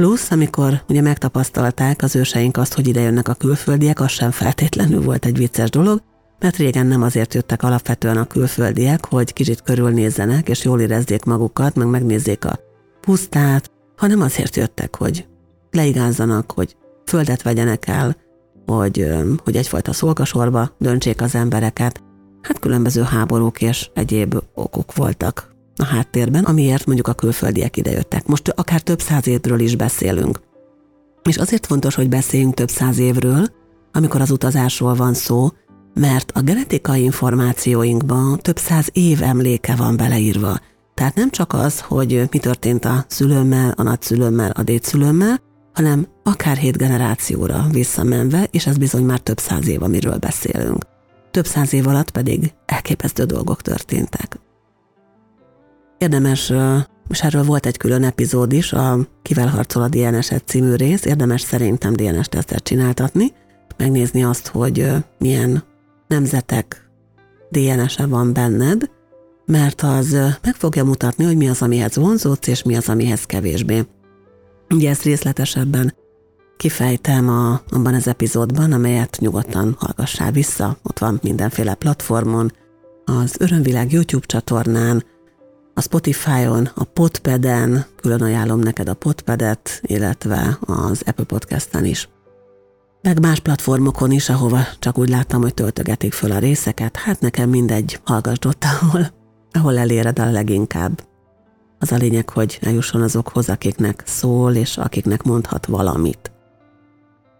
Plusz, 0.00 0.30
amikor 0.30 0.82
ugye 0.88 1.00
megtapasztalták 1.00 2.02
az 2.02 2.16
őseink 2.16 2.56
azt, 2.56 2.74
hogy 2.74 2.88
ide 2.88 3.00
jönnek 3.00 3.28
a 3.28 3.34
külföldiek, 3.34 4.00
az 4.00 4.10
sem 4.10 4.30
feltétlenül 4.30 5.02
volt 5.02 5.24
egy 5.24 5.36
vicces 5.36 5.70
dolog, 5.70 6.02
mert 6.38 6.56
régen 6.56 6.86
nem 6.86 7.02
azért 7.02 7.34
jöttek 7.34 7.62
alapvetően 7.62 8.16
a 8.16 8.26
külföldiek, 8.26 9.04
hogy 9.06 9.32
kicsit 9.32 9.62
körülnézzenek, 9.62 10.48
és 10.48 10.64
jól 10.64 10.80
érezzék 10.80 11.24
magukat, 11.24 11.74
meg 11.74 11.86
megnézzék 11.86 12.44
a 12.44 12.58
pusztát, 13.00 13.70
hanem 13.96 14.20
azért 14.20 14.56
jöttek, 14.56 14.96
hogy 14.96 15.26
leigázzanak, 15.70 16.52
hogy 16.52 16.76
földet 17.06 17.42
vegyenek 17.42 17.88
el, 17.88 18.16
hogy, 18.66 19.06
hogy 19.44 19.56
egyfajta 19.56 19.92
szolgasorba 19.92 20.74
döntsék 20.78 21.20
az 21.22 21.34
embereket. 21.34 22.02
Hát 22.42 22.58
különböző 22.58 23.02
háborúk 23.02 23.60
és 23.60 23.90
egyéb 23.94 24.36
okok 24.54 24.94
voltak 24.94 25.49
a 25.80 25.84
háttérben, 25.84 26.44
amiért 26.44 26.86
mondjuk 26.86 27.08
a 27.08 27.12
külföldiek 27.12 27.76
idejöttek. 27.76 28.26
Most 28.26 28.48
akár 28.48 28.80
több 28.80 29.00
száz 29.00 29.26
évről 29.26 29.60
is 29.60 29.76
beszélünk. 29.76 30.40
És 31.22 31.36
azért 31.36 31.66
fontos, 31.66 31.94
hogy 31.94 32.08
beszéljünk 32.08 32.54
több 32.54 32.68
száz 32.68 32.98
évről, 32.98 33.46
amikor 33.92 34.20
az 34.20 34.30
utazásról 34.30 34.94
van 34.94 35.14
szó, 35.14 35.48
mert 35.94 36.30
a 36.30 36.40
genetikai 36.40 37.02
információinkban 37.02 38.38
több 38.38 38.58
száz 38.58 38.88
év 38.92 39.22
emléke 39.22 39.74
van 39.74 39.96
beleírva. 39.96 40.58
Tehát 40.94 41.14
nem 41.14 41.30
csak 41.30 41.52
az, 41.52 41.80
hogy 41.80 42.28
mi 42.30 42.38
történt 42.38 42.84
a 42.84 43.04
szülőmmel, 43.08 43.74
a 43.76 43.82
nagyszülőmmel, 43.82 44.50
a 44.50 44.62
dédszülőmmel, 44.62 45.40
hanem 45.72 46.06
akár 46.22 46.56
hét 46.56 46.76
generációra 46.76 47.66
visszamenve, 47.70 48.48
és 48.50 48.66
ez 48.66 48.76
bizony 48.76 49.04
már 49.04 49.18
több 49.18 49.38
száz 49.38 49.68
év, 49.68 49.82
amiről 49.82 50.16
beszélünk. 50.16 50.86
Több 51.30 51.46
száz 51.46 51.72
év 51.72 51.86
alatt 51.86 52.10
pedig 52.10 52.52
elképesztő 52.66 53.24
dolgok 53.24 53.62
történtek. 53.62 54.38
Érdemes, 56.00 56.52
és 57.08 57.22
erről 57.22 57.44
volt 57.44 57.66
egy 57.66 57.76
külön 57.76 58.04
epizód 58.04 58.52
is, 58.52 58.72
a 58.72 58.98
Kivel 59.22 59.48
harcol 59.48 59.82
a 59.82 59.88
dns 59.88 60.32
című 60.44 60.74
rész, 60.74 61.04
érdemes 61.04 61.40
szerintem 61.40 61.92
DNS 61.92 62.26
tesztet 62.28 62.62
csináltatni, 62.62 63.32
megnézni 63.76 64.24
azt, 64.24 64.46
hogy 64.46 64.92
milyen 65.18 65.64
nemzetek 66.08 66.90
DNS-e 67.50 68.06
van 68.06 68.32
benned, 68.32 68.90
mert 69.46 69.82
az 69.82 70.10
meg 70.42 70.54
fogja 70.54 70.84
mutatni, 70.84 71.24
hogy 71.24 71.36
mi 71.36 71.48
az, 71.48 71.62
amihez 71.62 71.96
vonzódsz, 71.96 72.46
és 72.46 72.62
mi 72.62 72.76
az, 72.76 72.88
amihez 72.88 73.24
kevésbé. 73.24 73.86
Ugye 74.70 74.90
ezt 74.90 75.02
részletesebben 75.02 75.94
kifejtem 76.56 77.28
a, 77.28 77.60
abban 77.70 77.94
az 77.94 78.08
epizódban, 78.08 78.72
amelyet 78.72 79.16
nyugodtan 79.20 79.76
hallgassál 79.78 80.32
vissza. 80.32 80.76
Ott 80.82 80.98
van 80.98 81.18
mindenféle 81.22 81.74
platformon, 81.74 82.52
az 83.04 83.36
Örömvilág 83.38 83.92
YouTube 83.92 84.26
csatornán, 84.26 85.04
a 85.80 85.82
Spotify-on, 85.82 86.70
a 86.74 86.84
Podpeden, 86.84 87.84
külön 88.00 88.22
ajánlom 88.22 88.58
neked 88.60 88.88
a 88.88 88.94
Podpedet, 88.94 89.80
illetve 89.82 90.58
az 90.60 91.02
Apple 91.06 91.24
Podcast-en 91.24 91.84
is. 91.84 92.08
Meg 93.02 93.20
más 93.20 93.40
platformokon 93.40 94.10
is, 94.10 94.28
ahova 94.28 94.60
csak 94.78 94.98
úgy 94.98 95.08
láttam, 95.08 95.40
hogy 95.40 95.54
töltögetik 95.54 96.12
föl 96.12 96.30
a 96.30 96.38
részeket, 96.38 96.96
hát 96.96 97.20
nekem 97.20 97.48
mindegy, 97.48 98.00
hallgassd 98.04 98.46
ott, 98.46 98.64
ahol, 98.64 99.06
ahol 99.52 99.78
eléred 99.78 100.18
a 100.18 100.30
leginkább. 100.30 101.02
Az 101.78 101.92
a 101.92 101.96
lényeg, 101.96 102.28
hogy 102.28 102.58
eljusson 102.62 103.02
azokhoz, 103.02 103.48
akiknek 103.48 104.02
szól, 104.06 104.54
és 104.54 104.76
akiknek 104.76 105.22
mondhat 105.22 105.66
valamit. 105.66 106.30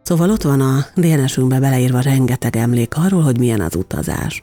Szóval 0.02 0.30
ott 0.30 0.42
van 0.42 0.61
a 0.61 0.87
DNS-ünkbe 0.94 1.61
beleírva 1.61 2.00
rengeteg 2.00 2.56
emlék 2.56 2.97
arról, 2.97 3.23
hogy 3.23 3.38
milyen 3.38 3.61
az 3.61 3.76
utazás. 3.76 4.42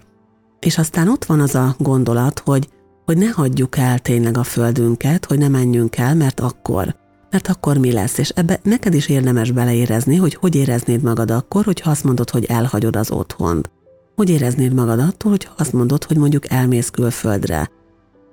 És 0.60 0.78
aztán 0.78 1.10
ott 1.10 1.26
van 1.26 1.40
az 1.40 1.56
a 1.56 1.76
gondolat, 1.80 2.40
hogy 2.40 2.70
hogy 3.08 3.18
ne 3.18 3.30
hagyjuk 3.30 3.78
el 3.78 4.00
tényleg 4.00 4.38
a 4.38 4.44
földünket, 4.44 5.26
hogy 5.26 5.38
ne 5.38 5.48
menjünk 5.48 5.98
el, 5.98 6.16
mert 6.16 6.40
akkor, 6.40 6.96
mert 7.32 7.48
akkor 7.48 7.78
mi 7.78 7.92
lesz, 7.92 8.18
és 8.18 8.30
ebbe 8.30 8.60
neked 8.64 8.94
is 8.94 9.08
érdemes 9.08 9.52
beleérezni, 9.52 10.16
hogy 10.16 10.36
hogy 10.36 10.56
éreznéd 10.56 11.02
magad 11.02 11.32
akkor, 11.32 11.66
hogyha 11.66 11.90
azt 11.90 12.04
mondod, 12.04 12.30
hogy 12.30 12.46
elhagyod 12.46 12.96
az 12.96 13.12
otthont. 13.12 13.72
Hogy 14.16 14.30
éreznéd 14.30 14.74
magad 14.74 15.00
attól, 15.00 15.32
hogy 15.32 15.50
azt 15.58 15.74
mondod, 15.74 16.04
hogy 16.04 16.18
mondjuk 16.18 16.52
elmész 16.52 16.90
külföldre. 16.90 17.72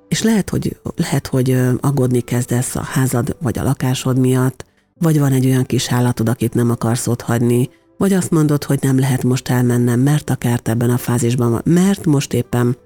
És 0.09 0.23
lehet, 0.23 0.51
hogy, 0.51 0.81
lehet, 0.97 1.27
hogy 1.27 1.57
aggódni 1.81 2.21
kezdesz 2.21 2.77
a 2.77 2.83
házad 2.83 3.37
vagy 3.41 3.59
a 3.59 3.63
lakásod 3.63 4.19
miatt, 4.19 4.65
vagy 4.99 5.19
van 5.19 5.33
egy 5.33 5.47
olyan 5.47 5.65
kis 5.65 5.93
állatod, 5.93 6.29
akit 6.29 6.55
nem 6.55 6.71
akarsz 6.71 7.07
ott 7.07 7.21
hagyni, 7.21 7.69
vagy 7.99 8.13
azt 8.13 8.31
mondod, 8.31 8.65
hogy 8.65 8.79
nem 8.83 8.99
lehet 8.99 9.23
most 9.23 9.49
elmennem, 9.49 10.01
mert 10.01 10.31
a 10.31 10.35
kert 10.35 10.69
ebben 10.69 10.91
a 10.91 10.97
fázisban 10.97 11.51
van, 11.51 11.63
mert 11.65 12.05
most 12.05 12.33
éppen 12.33 12.77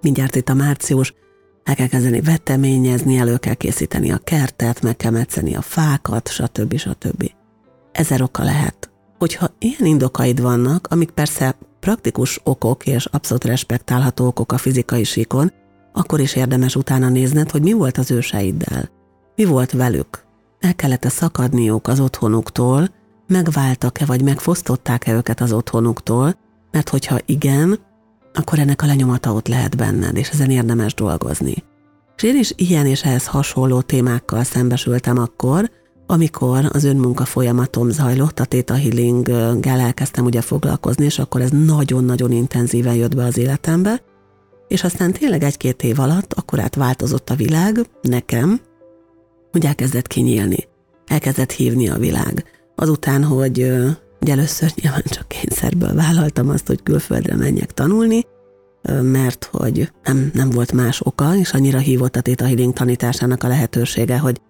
mindjárt 0.00 0.36
itt 0.36 0.48
a 0.48 0.54
március, 0.54 1.14
el 1.64 1.74
kell 1.74 1.86
kezdeni 1.86 2.20
veteményezni, 2.20 3.16
elő 3.16 3.36
kell 3.36 3.54
készíteni 3.54 4.10
a 4.12 4.18
kertet, 4.18 4.82
meg 4.82 4.96
kell 4.96 5.10
metszeni 5.10 5.54
a 5.54 5.60
fákat, 5.60 6.28
stb. 6.28 6.76
stb. 6.76 7.30
Ezer 7.92 8.22
oka 8.22 8.42
lehet. 8.42 8.90
Hogyha 9.18 9.48
ilyen 9.58 9.84
indokaid 9.84 10.40
vannak, 10.40 10.86
amik 10.90 11.10
persze 11.10 11.56
praktikus 11.80 12.40
okok 12.42 12.86
és 12.86 13.04
abszolút 13.04 13.44
respektálható 13.44 14.26
okok 14.26 14.52
a 14.52 14.58
fizikai 14.58 15.04
síkon, 15.04 15.52
akkor 15.92 16.20
is 16.20 16.34
érdemes 16.34 16.76
utána 16.76 17.08
nézned, 17.08 17.50
hogy 17.50 17.62
mi 17.62 17.72
volt 17.72 17.98
az 17.98 18.10
őseiddel. 18.10 18.90
Mi 19.36 19.44
volt 19.44 19.72
velük? 19.72 20.24
El 20.58 20.74
kellett-e 20.74 21.08
szakadniuk 21.08 21.88
az 21.88 22.00
otthonuktól, 22.00 22.88
megváltak-e 23.26 24.04
vagy 24.04 24.22
megfosztották-e 24.22 25.12
őket 25.12 25.40
az 25.40 25.52
otthonuktól, 25.52 26.34
mert 26.70 26.88
hogyha 26.88 27.18
igen, 27.24 27.78
akkor 28.36 28.58
ennek 28.58 28.82
a 28.82 28.86
lenyomata 28.86 29.32
ott 29.32 29.48
lehet 29.48 29.76
benned, 29.76 30.16
és 30.16 30.28
ezen 30.28 30.50
érdemes 30.50 30.94
dolgozni. 30.94 31.64
És 32.16 32.22
én 32.22 32.36
is 32.36 32.52
ilyen 32.56 32.86
és 32.86 33.04
ehhez 33.04 33.26
hasonló 33.26 33.80
témákkal 33.80 34.44
szembesültem 34.44 35.18
akkor, 35.18 35.70
amikor 36.06 36.68
az 36.72 36.84
önmunka 36.84 37.24
folyamatom 37.24 37.90
zajlott, 37.90 38.40
a 38.40 38.44
Theta 38.44 38.74
Healing-gel 38.74 39.80
elkezdtem 39.80 40.24
ugye 40.24 40.40
foglalkozni, 40.40 41.04
és 41.04 41.18
akkor 41.18 41.40
ez 41.40 41.50
nagyon-nagyon 41.50 42.32
intenzíven 42.32 42.94
jött 42.94 43.14
be 43.14 43.24
az 43.24 43.38
életembe, 43.38 44.02
és 44.68 44.84
aztán 44.84 45.12
tényleg 45.12 45.42
egy-két 45.42 45.82
év 45.82 45.98
alatt 45.98 46.32
akkor 46.32 46.60
átváltozott 46.60 47.30
a 47.30 47.34
világ 47.34 47.80
nekem, 48.02 48.60
hogy 49.52 49.64
elkezdett 49.64 50.06
kinyílni, 50.06 50.68
elkezdett 51.06 51.50
hívni 51.50 51.88
a 51.88 51.98
világ. 51.98 52.44
Azután, 52.74 53.24
hogy 53.24 53.72
ugye 54.26 54.34
először 54.34 54.72
nyilván 54.82 55.02
csak 55.04 55.28
kényszerből 55.28 55.94
vállaltam 55.94 56.48
azt, 56.48 56.66
hogy 56.66 56.82
külföldre 56.82 57.36
menjek 57.36 57.72
tanulni, 57.72 58.24
mert 59.02 59.48
hogy 59.52 59.92
nem, 60.04 60.30
nem 60.34 60.50
volt 60.50 60.72
más 60.72 61.00
oka, 61.04 61.36
és 61.36 61.52
annyira 61.52 61.78
hívott 61.78 62.16
a 62.16 62.20
Theta 62.20 62.44
Healing 62.44 62.72
tanításának 62.72 63.42
a 63.42 63.48
lehetősége, 63.48 64.18
hogy, 64.18 64.40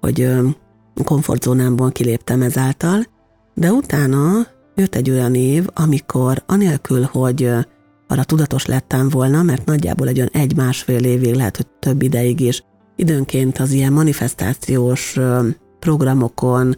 hogy 0.00 0.30
komfortzónámból 1.04 1.92
kiléptem 1.92 2.42
ezáltal, 2.42 3.04
de 3.54 3.72
utána 3.72 4.46
jött 4.74 4.94
egy 4.94 5.10
olyan 5.10 5.34
év, 5.34 5.66
amikor 5.74 6.42
anélkül, 6.46 7.02
hogy 7.02 7.50
arra 8.08 8.24
tudatos 8.24 8.66
lettem 8.66 9.08
volna, 9.08 9.42
mert 9.42 9.64
nagyjából 9.64 10.08
egy 10.08 10.16
olyan 10.16 10.30
egy-másfél 10.32 11.04
évig, 11.04 11.34
lehet, 11.34 11.56
hogy 11.56 11.66
több 11.78 12.02
ideig 12.02 12.40
is, 12.40 12.64
időnként 12.96 13.58
az 13.58 13.72
ilyen 13.72 13.92
manifestációs 13.92 15.18
programokon, 15.78 16.76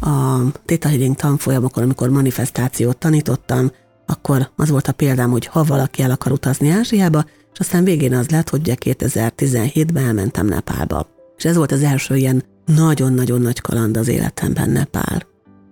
a 0.00 0.38
Theta 0.64 0.88
Healing 0.88 1.14
tanfolyamokon, 1.14 1.82
amikor 1.82 2.08
manifestációt 2.08 2.96
tanítottam, 2.96 3.70
akkor 4.06 4.50
az 4.56 4.70
volt 4.70 4.88
a 4.88 4.92
példám, 4.92 5.30
hogy 5.30 5.46
ha 5.46 5.64
valaki 5.64 6.02
el 6.02 6.10
akar 6.10 6.32
utazni 6.32 6.70
Ázsiába, 6.70 7.24
és 7.52 7.58
aztán 7.58 7.84
végén 7.84 8.14
az 8.14 8.28
lett, 8.28 8.48
hogy 8.48 8.60
ugye 8.60 8.74
2017-ben 8.80 10.04
elmentem 10.04 10.46
Nepálba. 10.46 11.06
És 11.36 11.44
ez 11.44 11.56
volt 11.56 11.72
az 11.72 11.82
első 11.82 12.16
ilyen 12.16 12.44
nagyon-nagyon 12.64 13.40
nagy 13.40 13.60
kaland 13.60 13.96
az 13.96 14.08
életemben 14.08 14.70
Nepál. 14.70 15.22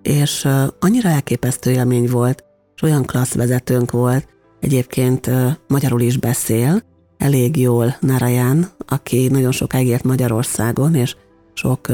És 0.03 0.45
uh, 0.45 0.63
annyira 0.81 1.09
elképesztő 1.09 1.71
élmény 1.71 2.11
volt, 2.11 2.45
és 2.75 2.83
olyan 2.83 3.05
klassz 3.05 3.35
vezetőnk 3.35 3.91
volt, 3.91 4.29
egyébként 4.61 5.31
magyarul 5.69 6.01
is 6.01 6.17
beszél, 6.17 6.83
elég 7.19 7.57
jól 7.57 7.97
Narayan, 8.01 8.67
aki 8.87 9.29
nagyon 9.29 9.53
sokáig 9.53 9.87
élt 9.87 10.05
Magyarországon, 10.05 10.95
és 10.95 11.17
sok 11.55 11.89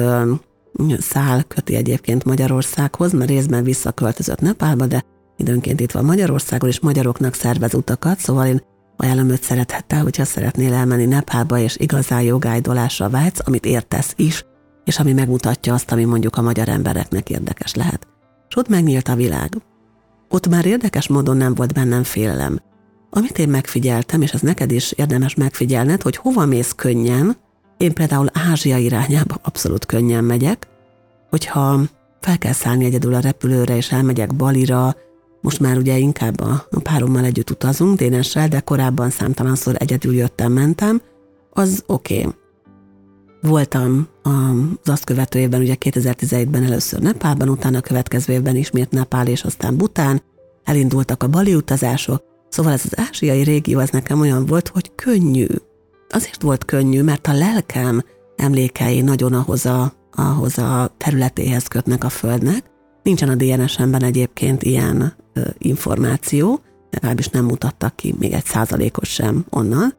szál 0.99 1.43
köti 1.43 1.75
egyébként 1.75 2.25
Magyarországhoz, 2.25 3.13
mert 3.13 3.31
részben 3.31 3.65
visszaköltözött 3.65 4.41
Nepálba, 4.41 4.87
de 4.87 5.03
időnként 5.37 5.81
itt 5.81 5.93
van 5.93 6.05
Magyarországon, 6.05 6.69
és 6.69 6.81
magyaroknak 6.81 7.35
szervez 7.35 7.75
utakat, 7.75 8.19
szóval 8.19 8.47
én 8.47 8.63
ajánlom 8.97 9.29
őt 9.29 9.43
szerethette, 9.43 9.99
hogyha 9.99 10.25
szeretnél 10.25 10.73
elmenni 10.73 11.05
Nepálba, 11.05 11.59
és 11.59 11.77
igazán 11.77 12.23
jogájdolásra 12.23 13.09
vágysz, 13.09 13.41
amit 13.45 13.67
értesz 13.67 14.13
is, 14.17 14.45
és 14.85 14.99
ami 14.99 15.13
megmutatja 15.13 15.75
azt, 15.75 15.93
ami 15.93 16.05
mondjuk 16.05 16.37
a 16.37 16.43
magyar 16.43 16.69
embereknek 16.69 17.31
érdekes 17.31 17.75
lehet. 17.75 18.07
És 18.49 18.57
ott 18.57 18.69
megnyílt 18.69 19.09
a 19.09 19.15
világ. 19.15 19.53
Ott 20.29 20.49
már 20.49 20.67
érdekes 20.67 21.09
módon 21.09 21.37
nem 21.37 21.55
volt 21.55 21.75
bennem 21.75 22.03
félelem. 22.03 22.59
Amit 23.11 23.39
én 23.39 23.49
megfigyeltem, 23.49 24.23
és 24.23 24.33
ez 24.33 24.41
neked 24.41 24.71
is 24.71 24.93
érdemes 24.93 25.35
megfigyelned, 25.35 26.03
hogy 26.03 26.17
hova 26.17 26.47
mész 26.47 26.73
könnyen, 26.77 27.37
én 27.81 27.93
például 27.93 28.27
Ázsia 28.33 28.77
irányába 28.77 29.39
abszolút 29.43 29.87
könnyen 29.87 30.25
megyek, 30.25 30.67
hogyha 31.31 31.81
fel 32.21 32.39
kell 32.39 32.53
szállni 32.53 32.85
egyedül 32.85 33.15
a 33.15 33.21
repülőre, 33.21 33.77
és 33.77 33.93
elmegyek 33.93 34.35
Balira, 34.35 34.97
most 35.41 35.61
már 35.61 35.77
ugye 35.77 35.99
inkább 35.99 36.41
a, 36.41 36.67
a 36.71 36.81
párommal 36.81 37.25
együtt 37.25 37.51
utazunk, 37.51 37.99
Dénessel, 37.99 38.49
de 38.49 38.61
korábban 38.61 39.11
számtalanszor 39.11 39.75
egyedül 39.79 40.15
jöttem, 40.15 40.53
mentem, 40.53 41.03
az 41.51 41.83
oké. 41.87 42.19
Okay. 42.19 42.33
Voltam 43.41 44.09
az 44.23 44.89
azt 44.89 45.05
követő 45.05 45.39
évben, 45.39 45.61
ugye 45.61 45.75
2017-ben 45.81 46.65
először 46.65 47.01
Nepálban, 47.01 47.49
utána 47.49 47.79
a 47.79 47.81
következő 47.81 48.33
évben 48.33 48.57
ismét 48.57 48.91
Nepál 48.91 49.27
és 49.27 49.43
aztán 49.43 49.77
Bután, 49.77 50.23
elindultak 50.65 51.23
a 51.23 51.29
bali 51.29 51.55
utazások, 51.55 52.23
szóval 52.49 52.73
ez 52.73 52.83
az 52.85 52.99
ázsiai 52.99 53.43
régió 53.43 53.79
az 53.79 53.91
nekem 53.91 54.21
olyan 54.21 54.47
volt, 54.47 54.69
hogy 54.69 54.95
könnyű. 54.95 55.47
Azért 56.11 56.43
volt 56.43 56.65
könnyű, 56.65 57.03
mert 57.03 57.27
a 57.27 57.33
lelkem 57.33 58.03
emlékei 58.37 59.01
nagyon 59.01 59.33
ahhoz 59.33 59.67
a, 59.67 59.93
ahhoz 60.13 60.59
a 60.59 60.95
területéhez 60.97 61.67
kötnek 61.67 62.05
a 62.05 62.09
Földnek. 62.09 62.65
Nincsen 63.03 63.29
a 63.29 63.35
DNS-emben 63.35 64.03
egyébként 64.03 64.63
ilyen 64.63 65.15
ö, 65.33 65.41
információ, 65.59 66.61
legalábbis 66.91 67.29
nem 67.29 67.45
mutattak 67.45 67.97
ki 67.97 68.15
még 68.19 68.33
egy 68.33 68.45
százalékos 68.45 69.09
sem 69.09 69.45
onnan, 69.51 69.95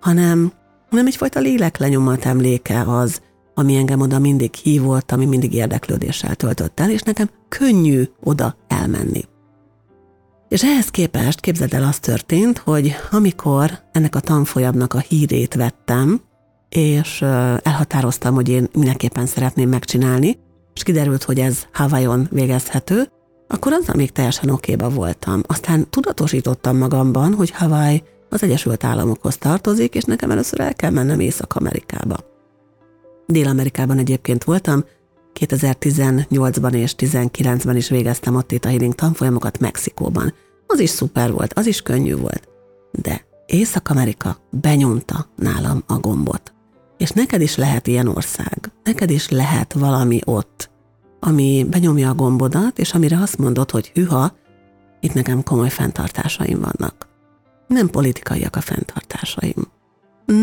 hanem 0.00 0.52
hanem 0.92 1.06
egyfajta 1.06 1.40
léleklenyomat 1.40 2.24
emléke 2.24 2.82
az, 2.82 3.20
ami 3.54 3.76
engem 3.76 4.00
oda 4.00 4.18
mindig 4.18 4.54
hívott, 4.54 5.12
ami 5.12 5.24
mindig 5.24 5.52
érdeklődéssel 5.54 6.34
töltött 6.34 6.80
el, 6.80 6.90
és 6.90 7.00
nekem 7.00 7.30
könnyű 7.48 8.02
oda 8.22 8.56
elmenni. 8.68 9.24
És 10.52 10.64
ehhez 10.64 10.88
képest 10.88 11.40
képzeld 11.40 11.74
el, 11.74 11.82
az 11.82 11.98
történt, 11.98 12.58
hogy 12.58 12.94
amikor 13.10 13.78
ennek 13.92 14.14
a 14.14 14.20
tanfolyamnak 14.20 14.94
a 14.94 14.98
hírét 14.98 15.54
vettem, 15.54 16.20
és 16.68 17.22
elhatároztam, 17.62 18.34
hogy 18.34 18.48
én 18.48 18.68
mindenképpen 18.72 19.26
szeretném 19.26 19.68
megcsinálni, 19.68 20.38
és 20.74 20.82
kiderült, 20.82 21.22
hogy 21.22 21.38
ez 21.38 21.66
Hawaiion 21.72 22.28
végezhető, 22.30 23.06
akkor 23.48 23.72
azzal 23.72 23.94
még 23.96 24.10
teljesen 24.10 24.50
okéba 24.50 24.88
voltam. 24.88 25.40
Aztán 25.46 25.90
tudatosítottam 25.90 26.76
magamban, 26.76 27.34
hogy 27.34 27.50
Hawaii 27.50 28.02
az 28.28 28.42
Egyesült 28.42 28.84
Államokhoz 28.84 29.36
tartozik, 29.36 29.94
és 29.94 30.02
nekem 30.02 30.30
először 30.30 30.60
el 30.60 30.74
kell 30.74 30.90
mennem 30.90 31.20
Észak-Amerikába. 31.20 32.16
Dél-Amerikában 33.26 33.98
egyébként 33.98 34.44
voltam, 34.44 34.84
2018-ban 35.40 36.72
és 36.72 36.94
2019-ben 36.96 37.76
is 37.76 37.88
végeztem 37.88 38.34
ott 38.34 38.52
itt 38.52 38.64
a 38.64 38.68
healing 38.68 38.94
tanfolyamokat 38.94 39.58
Mexikóban. 39.58 40.34
Az 40.66 40.80
is 40.80 40.90
szuper 40.90 41.32
volt, 41.32 41.52
az 41.52 41.66
is 41.66 41.82
könnyű 41.82 42.16
volt. 42.16 42.48
De 42.90 43.24
Észak-Amerika 43.46 44.36
benyomta 44.50 45.26
nálam 45.36 45.82
a 45.86 45.98
gombot. 45.98 46.52
És 46.98 47.10
neked 47.10 47.40
is 47.40 47.56
lehet 47.56 47.86
ilyen 47.86 48.08
ország, 48.08 48.72
neked 48.84 49.10
is 49.10 49.28
lehet 49.28 49.72
valami 49.72 50.20
ott, 50.24 50.70
ami 51.20 51.66
benyomja 51.70 52.08
a 52.08 52.14
gombodat, 52.14 52.78
és 52.78 52.94
amire 52.94 53.18
azt 53.18 53.38
mondod, 53.38 53.70
hogy 53.70 53.90
hüha, 53.94 54.32
itt 55.00 55.14
nekem 55.14 55.42
komoly 55.42 55.68
fenntartásaim 55.68 56.60
vannak. 56.60 57.08
Nem 57.66 57.90
politikaiak 57.90 58.56
a 58.56 58.60
fenntartásaim. 58.60 59.66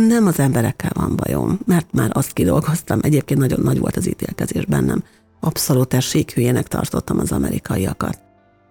Nem 0.07 0.25
az 0.25 0.39
emberekkel 0.39 0.91
van 0.93 1.15
bajom, 1.15 1.59
mert 1.65 1.87
már 1.91 2.09
azt 2.13 2.33
kidolgoztam. 2.33 2.99
Egyébként 3.01 3.39
nagyon 3.39 3.59
nagy 3.63 3.79
volt 3.79 3.97
az 3.97 4.07
ítélkezés 4.07 4.65
bennem. 4.65 5.03
Abszolút 5.39 6.01
síkhülyének 6.01 6.67
tartottam 6.67 7.19
az 7.19 7.31
amerikaiakat. 7.31 8.19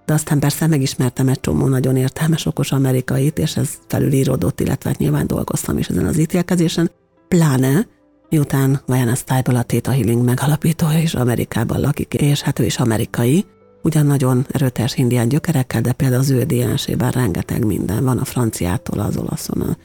De 0.06 0.14
aztán 0.14 0.38
persze 0.38 0.66
megismertem 0.66 1.28
egy 1.28 1.40
csomó 1.40 1.66
nagyon 1.66 1.96
értelmes, 1.96 2.46
okos 2.46 2.72
amerikait, 2.72 3.38
és 3.38 3.56
ez 3.56 3.70
felülíródott, 3.86 4.60
illetve 4.60 4.90
hát 4.90 4.98
nyilván 4.98 5.26
dolgoztam 5.26 5.78
is 5.78 5.88
ezen 5.88 6.06
az 6.06 6.18
ítélkezésen. 6.18 6.90
Pláne, 7.28 7.86
miután 8.30 8.80
Vajana 8.86 9.14
Stiebel 9.14 9.56
a 9.56 9.62
Theta 9.62 9.90
Healing 9.90 10.24
megalapítója 10.24 10.98
is 10.98 11.14
Amerikában 11.14 11.80
lakik, 11.80 12.14
és 12.14 12.40
hát 12.40 12.58
ő 12.58 12.64
is 12.64 12.78
amerikai, 12.78 13.44
ugyan 13.82 14.06
nagyon 14.06 14.46
erőteljes 14.50 14.96
indián 14.96 15.28
gyökerekkel, 15.28 15.80
de 15.80 15.92
például 15.92 16.20
az 16.20 16.30
ő 16.30 16.42
DNS-ében 16.42 17.10
rengeteg 17.10 17.64
minden 17.64 18.04
van, 18.04 18.18
a 18.18 18.24
franciától 18.24 19.00
az 19.00 19.16
olaszon, 19.16 19.60
a, 19.60 19.76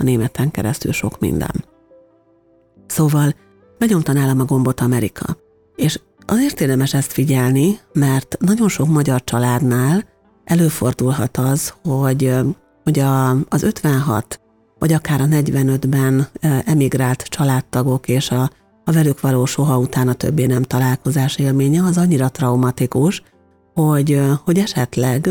a 0.00 0.04
németen 0.04 0.50
keresztül 0.50 0.92
sok 0.92 1.18
minden. 1.18 1.64
Szóval 2.86 3.34
benyomta 3.78 4.12
nálam 4.12 4.40
a 4.40 4.44
gombot 4.44 4.80
Amerika, 4.80 5.36
és 5.76 6.00
azért 6.26 6.60
érdemes 6.60 6.94
ezt 6.94 7.12
figyelni, 7.12 7.78
mert 7.92 8.36
nagyon 8.38 8.68
sok 8.68 8.88
magyar 8.88 9.24
családnál 9.24 10.04
előfordulhat 10.44 11.36
az, 11.36 11.74
hogy, 11.82 12.34
hogy 12.84 12.98
a, 12.98 13.30
az 13.30 13.62
56 13.62 14.40
vagy 14.78 14.92
akár 14.92 15.20
a 15.20 15.24
45-ben 15.24 16.28
emigrált 16.64 17.22
családtagok 17.22 18.08
és 18.08 18.30
a, 18.30 18.50
a 18.84 18.92
velük 18.92 19.20
való 19.20 19.44
soha 19.44 19.78
utána 19.78 20.12
többé 20.12 20.46
nem 20.46 20.62
találkozás 20.62 21.36
élménye 21.36 21.82
az 21.82 21.98
annyira 21.98 22.28
traumatikus, 22.28 23.22
hogy, 23.74 24.20
hogy 24.44 24.58
esetleg 24.58 25.28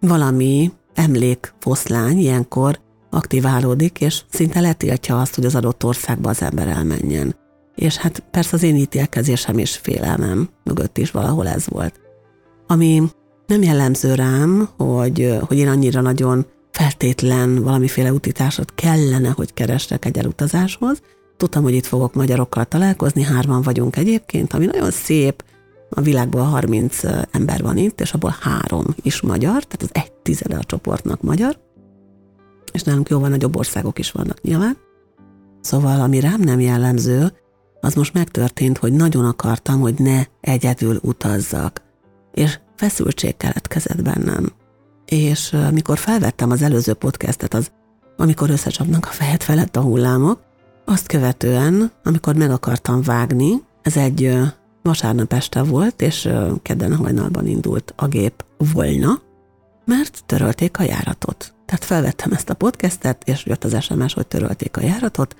valami 0.00 0.72
emlékfoszlány 0.94 2.18
ilyenkor 2.18 2.80
aktiválódik, 3.14 4.00
és 4.00 4.22
szinte 4.30 4.60
letiltja 4.60 5.20
azt, 5.20 5.34
hogy 5.34 5.44
az 5.44 5.54
adott 5.54 5.84
országba 5.84 6.28
az 6.28 6.42
ember 6.42 6.68
elmenjen. 6.68 7.36
És 7.74 7.96
hát 7.96 8.22
persze 8.30 8.50
az 8.52 8.62
én 8.62 8.76
ítélkezésem 8.76 9.58
és 9.58 9.76
félelmem 9.76 10.48
mögött 10.64 10.98
is 10.98 11.10
valahol 11.10 11.48
ez 11.48 11.64
volt. 11.68 12.00
Ami 12.66 13.02
nem 13.46 13.62
jellemző 13.62 14.14
rám, 14.14 14.68
hogy, 14.76 15.38
hogy 15.46 15.58
én 15.58 15.68
annyira 15.68 16.00
nagyon 16.00 16.46
feltétlen 16.70 17.62
valamiféle 17.62 18.12
utitársat 18.12 18.74
kellene, 18.74 19.28
hogy 19.28 19.54
kerestek 19.54 20.04
egy 20.04 20.18
elutazáshoz. 20.18 21.00
Tudtam, 21.36 21.62
hogy 21.62 21.74
itt 21.74 21.86
fogok 21.86 22.14
magyarokkal 22.14 22.64
találkozni, 22.64 23.22
hárman 23.22 23.62
vagyunk 23.62 23.96
egyébként, 23.96 24.52
ami 24.52 24.66
nagyon 24.66 24.90
szép, 24.90 25.44
a 25.88 26.00
világban 26.00 26.46
30 26.46 27.00
ember 27.30 27.62
van 27.62 27.76
itt, 27.76 28.00
és 28.00 28.12
abból 28.12 28.36
három 28.40 28.84
is 29.02 29.20
magyar, 29.20 29.64
tehát 29.64 29.82
az 29.82 29.90
egy 29.92 30.12
tizede 30.12 30.56
a 30.56 30.64
csoportnak 30.64 31.22
magyar, 31.22 31.58
és 32.74 32.82
nálunk 32.82 33.08
jóval 33.08 33.28
nagyobb 33.28 33.56
országok 33.56 33.98
is 33.98 34.10
vannak 34.10 34.40
nyilván. 34.40 34.76
Szóval, 35.60 36.00
ami 36.00 36.20
rám 36.20 36.40
nem 36.40 36.60
jellemző, 36.60 37.32
az 37.80 37.94
most 37.94 38.14
megtörtént, 38.14 38.78
hogy 38.78 38.92
nagyon 38.92 39.24
akartam, 39.24 39.80
hogy 39.80 39.94
ne 39.98 40.22
egyedül 40.40 40.98
utazzak. 41.02 41.82
És 42.32 42.58
feszültség 42.76 43.36
keletkezett 43.36 44.02
bennem. 44.02 44.52
És 45.04 45.56
mikor 45.72 45.98
felvettem 45.98 46.50
az 46.50 46.62
előző 46.62 46.94
podcastet, 46.94 47.54
az 47.54 47.70
amikor 48.16 48.50
összecsapnak 48.50 49.06
a 49.06 49.12
fejed 49.12 49.42
felett 49.42 49.76
a 49.76 49.80
hullámok, 49.80 50.40
azt 50.84 51.06
követően, 51.06 51.92
amikor 52.04 52.34
meg 52.34 52.50
akartam 52.50 53.02
vágni, 53.02 53.62
ez 53.82 53.96
egy 53.96 54.38
vasárnap 54.82 55.32
este 55.32 55.62
volt, 55.62 56.02
és 56.02 56.28
kedden 56.62 56.96
hajnalban 56.96 57.46
indult 57.46 57.92
a 57.96 58.06
gép 58.06 58.44
volna, 58.72 59.22
mert 59.84 60.22
törölték 60.26 60.78
a 60.78 60.82
járatot. 60.82 61.53
Tehát 61.66 61.84
felvettem 61.84 62.32
ezt 62.32 62.50
a 62.50 62.54
podcastet, 62.54 63.22
és 63.28 63.46
jött 63.46 63.64
az 63.64 63.82
SMS, 63.82 64.14
hogy 64.14 64.26
törölték 64.26 64.76
a 64.76 64.80
járatot. 64.80 65.36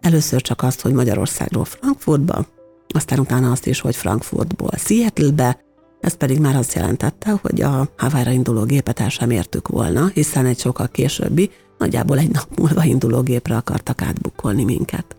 Először 0.00 0.42
csak 0.42 0.62
azt, 0.62 0.80
hogy 0.80 0.92
Magyarországról 0.92 1.64
Frankfurtba, 1.64 2.46
aztán 2.88 3.18
utána 3.18 3.50
azt 3.50 3.66
is, 3.66 3.80
hogy 3.80 3.96
Frankfurtból 3.96 4.70
Seattle-be, 4.76 5.60
ez 6.00 6.14
pedig 6.14 6.40
már 6.40 6.56
azt 6.56 6.74
jelentette, 6.74 7.38
hogy 7.42 7.62
a 7.62 7.88
Hawaii-ra 7.96 8.30
induló 8.30 8.64
gépet 8.64 9.00
el 9.00 9.08
sem 9.08 9.30
értük 9.30 9.68
volna, 9.68 10.06
hiszen 10.14 10.46
egy 10.46 10.58
sokkal 10.58 10.88
későbbi, 10.88 11.50
nagyjából 11.78 12.18
egy 12.18 12.30
nap 12.30 12.58
múlva 12.58 12.84
induló 12.84 13.20
gépre 13.20 13.56
akartak 13.56 14.02
átbukkolni 14.02 14.64
minket. 14.64 15.16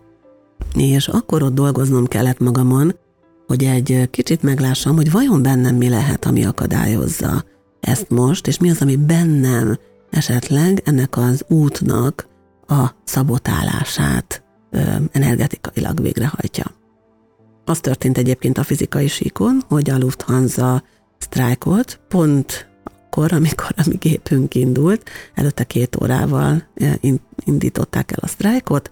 És 0.75 1.07
akkor 1.07 1.43
ott 1.43 1.53
dolgoznom 1.53 2.07
kellett 2.07 2.39
magamon, 2.39 2.95
hogy 3.47 3.63
egy 3.63 4.07
kicsit 4.11 4.43
meglássam, 4.43 4.95
hogy 4.95 5.11
vajon 5.11 5.41
bennem 5.41 5.75
mi 5.75 5.89
lehet, 5.89 6.25
ami 6.25 6.45
akadályozza 6.45 7.43
ezt 7.79 8.09
most, 8.09 8.47
és 8.47 8.59
mi 8.59 8.69
az, 8.69 8.81
ami 8.81 8.95
bennem 8.95 9.77
esetleg 10.11 10.81
ennek 10.85 11.17
az 11.17 11.45
útnak 11.47 12.27
a 12.67 12.89
szabotálását 13.03 14.43
ö, 14.69 14.79
energetikailag 15.11 16.01
végrehajtja. 16.01 16.65
Az 17.65 17.79
történt 17.79 18.17
egyébként 18.17 18.57
a 18.57 18.63
fizikai 18.63 19.07
síkon, 19.07 19.61
hogy 19.67 19.89
a 19.89 19.97
Lufthansa 19.97 20.83
sztrájkolt, 21.17 21.99
pont 22.07 22.69
akkor, 22.83 23.33
amikor 23.33 23.69
a 23.77 23.83
mi 23.87 23.95
gépünk 23.95 24.55
indult, 24.55 25.09
előtte 25.35 25.63
két 25.63 25.97
órával 26.01 26.63
indították 27.45 28.11
el 28.11 28.17
a 28.21 28.27
sztrájkot, 28.27 28.89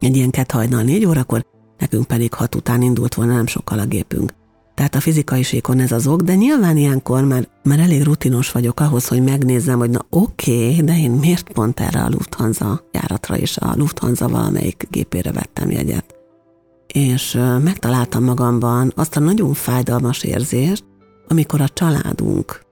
egy 0.00 0.16
ilyen 0.16 0.30
kett 0.30 0.50
hajnal 0.50 0.82
négy 0.82 1.04
órakor, 1.04 1.46
nekünk 1.78 2.06
pedig 2.06 2.34
hat 2.34 2.54
után 2.54 2.82
indult 2.82 3.14
volna 3.14 3.34
nem 3.34 3.46
sokkal 3.46 3.78
a 3.78 3.84
gépünk. 3.84 4.32
Tehát 4.74 4.94
a 4.94 5.00
fizikai 5.00 5.42
síkon 5.42 5.80
ez 5.80 5.92
az 5.92 6.06
ok, 6.06 6.20
de 6.20 6.34
nyilván 6.34 6.76
ilyenkor 6.76 7.24
már, 7.24 7.48
már 7.62 7.78
elég 7.78 8.02
rutinos 8.02 8.52
vagyok 8.52 8.80
ahhoz, 8.80 9.08
hogy 9.08 9.22
megnézzem, 9.22 9.78
hogy 9.78 9.90
na 9.90 10.06
oké, 10.10 10.70
okay, 10.70 10.80
de 10.80 10.98
én 10.98 11.10
miért 11.10 11.52
pont 11.52 11.80
erre 11.80 12.02
a 12.02 12.08
Lufthansa 12.08 12.84
járatra 12.92 13.36
és 13.36 13.56
a 13.56 13.74
Lufthansa 13.76 14.28
valamelyik 14.28 14.86
gépére 14.90 15.32
vettem 15.32 15.70
jegyet. 15.70 16.14
És 16.86 17.38
megtaláltam 17.62 18.24
magamban 18.24 18.92
azt 18.96 19.16
a 19.16 19.20
nagyon 19.20 19.54
fájdalmas 19.54 20.22
érzést, 20.22 20.84
amikor 21.28 21.60
a 21.60 21.68
családunk 21.68 22.62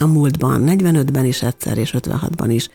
a 0.00 0.06
múltban, 0.06 0.62
45-ben 0.66 1.24
is 1.24 1.42
egyszer 1.42 1.78
és 1.78 1.94
56-ban 1.98 2.46
is 2.48 2.68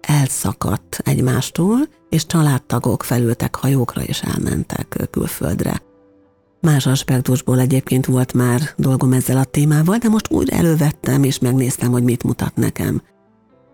elszakadt 0.00 1.00
egymástól, 1.04 1.78
és 2.08 2.26
családtagok 2.26 3.02
felültek 3.02 3.54
hajókra 3.54 4.02
és 4.02 4.22
elmentek 4.22 5.08
külföldre. 5.10 5.82
Más 6.66 6.86
aspektusból 6.86 7.58
egyébként 7.58 8.06
volt 8.06 8.32
már 8.32 8.60
dolgom 8.76 9.12
ezzel 9.12 9.36
a 9.36 9.44
témával, 9.44 9.96
de 9.96 10.08
most 10.08 10.30
újra 10.30 10.56
elővettem, 10.56 11.22
és 11.22 11.38
megnéztem, 11.38 11.90
hogy 11.90 12.02
mit 12.02 12.22
mutat 12.22 12.56
nekem. 12.56 13.02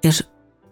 És 0.01 0.25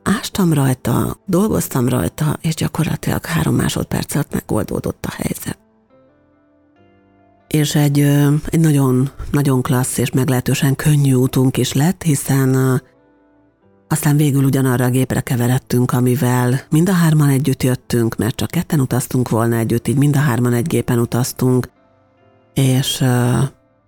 ástam 0.02 0.52
rajta, 0.52 1.20
dolgoztam 1.26 1.88
rajta, 1.88 2.38
és 2.40 2.54
gyakorlatilag 2.54 3.24
három 3.24 3.54
másodperc 3.54 4.14
alatt 4.14 4.33
megoldódott 4.33 5.04
a 5.06 5.12
helyzet. 5.12 5.59
És 7.46 7.74
egy, 7.74 8.00
egy 8.46 8.61
nagyon, 8.61 9.11
nagyon 9.30 9.62
klassz 9.62 9.98
és 9.98 10.11
meglehetősen 10.11 10.76
könnyű 10.76 11.12
útunk 11.12 11.56
is 11.56 11.72
lett, 11.72 12.02
hiszen 12.02 12.83
aztán 13.88 14.16
végül 14.16 14.44
ugyanarra 14.44 14.85
a 14.85 14.90
gépre 14.90 15.20
keveredtünk, 15.20 15.92
amivel 15.92 16.61
mind 16.70 16.88
a 16.88 16.92
hárman 16.92 17.28
együtt 17.28 17.62
jöttünk, 17.62 18.16
mert 18.16 18.37
csak 18.37 18.50
ketten 18.50 18.80
utaztunk 18.80 19.28
volna 19.28 19.56
együtt, 19.56 19.88
így 19.88 19.98
mind 19.98 20.16
a 20.16 20.20
hárman 20.20 20.52
egy 20.52 20.66
gépen 20.66 20.98
utaztunk, 20.98 21.78
és 22.55 23.05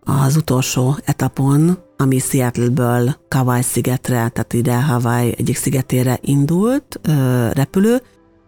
az 0.04 0.36
utolsó 0.36 0.96
etapon, 1.04 1.78
ami 1.96 2.18
Seattle-ből 2.18 3.16
Kauai 3.28 3.62
szigetre, 3.62 4.28
tehát 4.28 4.52
ide 4.52 4.82
Hawaii 4.82 5.34
egyik 5.38 5.56
szigetére 5.56 6.18
indult 6.20 7.00
repülő, 7.52 8.02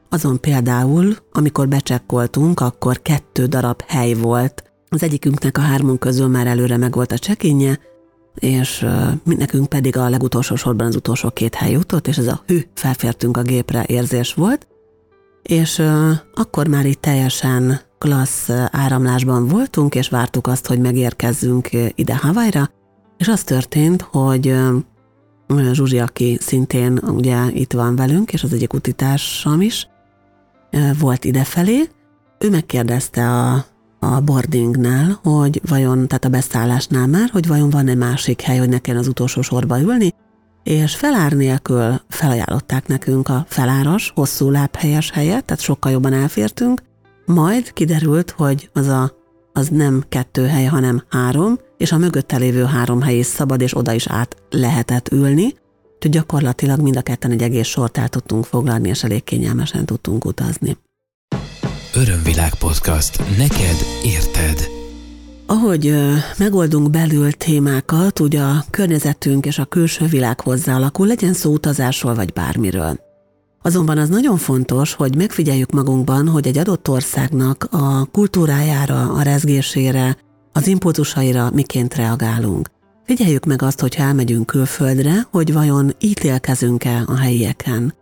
azon 0.08 0.40
például, 0.40 1.16
amikor 1.32 1.68
becsekkoltunk, 1.68 2.60
akkor 2.60 3.02
kettő 3.02 3.46
darab 3.46 3.82
hely 3.86 4.12
volt. 4.12 4.72
Az 4.88 5.02
egyikünknek 5.02 5.58
a 5.58 5.60
hármunk 5.60 5.98
közül 5.98 6.26
már 6.28 6.46
előre 6.46 6.76
meg 6.76 6.94
volt 6.94 7.12
a 7.12 7.18
csekinje, 7.18 7.78
és 8.34 8.86
nekünk 9.24 9.68
pedig 9.68 9.96
a 9.96 10.08
legutolsó 10.08 10.54
sorban 10.54 10.86
az 10.86 10.96
utolsó 10.96 11.30
két 11.30 11.54
hely 11.54 11.70
jutott, 11.70 12.06
és 12.06 12.18
ez 12.18 12.26
a 12.26 12.42
hű, 12.46 12.60
felfértünk 12.74 13.36
a 13.36 13.42
gépre 13.42 13.84
érzés 13.86 14.34
volt, 14.34 14.66
és 15.42 15.82
akkor 16.34 16.68
már 16.68 16.86
itt 16.86 17.00
teljesen 17.00 17.80
klassz 18.04 18.50
áramlásban 18.70 19.48
voltunk, 19.48 19.94
és 19.94 20.08
vártuk 20.08 20.46
azt, 20.46 20.66
hogy 20.66 20.78
megérkezzünk 20.78 21.68
ide 21.94 22.16
Havajra, 22.16 22.70
és 23.16 23.28
az 23.28 23.42
történt, 23.42 24.02
hogy 24.02 24.54
Zsuzsi, 25.72 25.98
aki 25.98 26.38
szintén 26.40 27.00
ugye 27.06 27.36
itt 27.52 27.72
van 27.72 27.96
velünk, 27.96 28.32
és 28.32 28.42
az 28.42 28.52
egyik 28.52 28.72
utitársam 28.72 29.60
is, 29.60 29.88
volt 30.98 31.24
idefelé, 31.24 31.88
ő 32.38 32.50
megkérdezte 32.50 33.30
a, 33.30 33.64
a 33.98 34.20
boardingnál, 34.20 35.18
hogy 35.22 35.60
vajon, 35.68 36.08
tehát 36.08 36.24
a 36.24 36.28
beszállásnál 36.28 37.06
már, 37.06 37.28
hogy 37.32 37.46
vajon 37.46 37.70
van-e 37.70 37.94
másik 37.94 38.40
hely, 38.40 38.58
hogy 38.58 38.68
ne 38.68 38.78
kelljen 38.78 39.02
az 39.02 39.08
utolsó 39.08 39.42
sorba 39.42 39.80
ülni, 39.80 40.14
és 40.62 40.96
felár 40.96 41.32
nélkül 41.32 42.00
felajánlották 42.08 42.86
nekünk 42.86 43.28
a 43.28 43.44
feláras, 43.48 44.12
hosszú 44.14 44.50
lábhelyes 44.50 45.10
helyet, 45.10 45.44
tehát 45.44 45.62
sokkal 45.62 45.92
jobban 45.92 46.12
elfértünk, 46.12 46.82
majd 47.26 47.72
kiderült, 47.72 48.30
hogy 48.30 48.70
az, 48.72 48.86
a, 48.86 49.12
az 49.52 49.68
nem 49.68 50.04
kettő 50.08 50.46
hely, 50.46 50.64
hanem 50.64 51.02
három, 51.08 51.58
és 51.76 51.92
a 51.92 51.98
mögötte 51.98 52.36
lévő 52.36 52.64
három 52.64 53.00
hely 53.00 53.18
is 53.18 53.26
szabad, 53.26 53.60
és 53.60 53.76
oda 53.76 53.92
is 53.92 54.06
át 54.06 54.36
lehetett 54.50 55.12
ülni, 55.12 55.44
úgyhogy 55.94 56.10
gyakorlatilag 56.10 56.80
mind 56.80 56.96
a 56.96 57.02
ketten 57.02 57.30
egy 57.30 57.42
egész 57.42 57.66
sort 57.66 57.98
el 57.98 58.08
tudtunk 58.08 58.44
foglalni, 58.44 58.88
és 58.88 59.04
elég 59.04 59.24
kényelmesen 59.24 59.84
tudtunk 59.84 60.24
utazni. 60.24 60.76
Örömvilág 61.94 62.54
podcast. 62.54 63.18
Neked 63.38 63.76
érted. 64.04 64.68
Ahogy 65.46 65.86
ö, 65.86 66.12
megoldunk 66.38 66.90
belül 66.90 67.32
témákat, 67.32 68.20
ugye 68.20 68.40
a 68.40 68.64
környezetünk 68.70 69.46
és 69.46 69.58
a 69.58 69.64
külső 69.64 70.06
világ 70.06 70.40
hozzáalakul, 70.40 71.06
legyen 71.06 71.32
szó 71.32 71.52
utazásról 71.52 72.14
vagy 72.14 72.32
bármiről. 72.32 73.03
Azonban 73.66 73.98
az 73.98 74.08
nagyon 74.08 74.36
fontos, 74.36 74.94
hogy 74.94 75.16
megfigyeljük 75.16 75.70
magunkban, 75.70 76.28
hogy 76.28 76.46
egy 76.46 76.58
adott 76.58 76.88
országnak 76.88 77.66
a 77.70 78.04
kultúrájára, 78.04 79.12
a 79.12 79.22
rezgésére, 79.22 80.16
az 80.52 80.66
impulzusaira 80.66 81.50
miként 81.50 81.94
reagálunk. 81.94 82.70
Figyeljük 83.04 83.44
meg 83.44 83.62
azt, 83.62 83.80
hogy 83.80 83.94
elmegyünk 83.98 84.46
külföldre, 84.46 85.26
hogy 85.30 85.52
vajon 85.52 85.92
ítélkezünk-e 86.00 87.02
a 87.06 87.16
helyieken. 87.16 87.94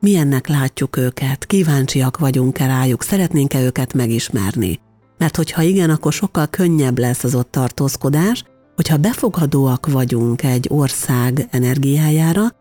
Milyennek 0.00 0.46
látjuk 0.46 0.96
őket, 0.96 1.46
kíváncsiak 1.46 2.18
vagyunk-e 2.18 2.66
rájuk, 2.66 3.02
szeretnénk-e 3.02 3.62
őket 3.62 3.94
megismerni. 3.94 4.80
Mert 5.18 5.36
hogyha 5.36 5.62
igen, 5.62 5.90
akkor 5.90 6.12
sokkal 6.12 6.46
könnyebb 6.46 6.98
lesz 6.98 7.24
az 7.24 7.34
ott 7.34 7.50
tartózkodás, 7.50 8.44
hogyha 8.76 8.96
befogadóak 8.96 9.86
vagyunk 9.86 10.42
egy 10.42 10.66
ország 10.70 11.48
energiájára, 11.50 12.60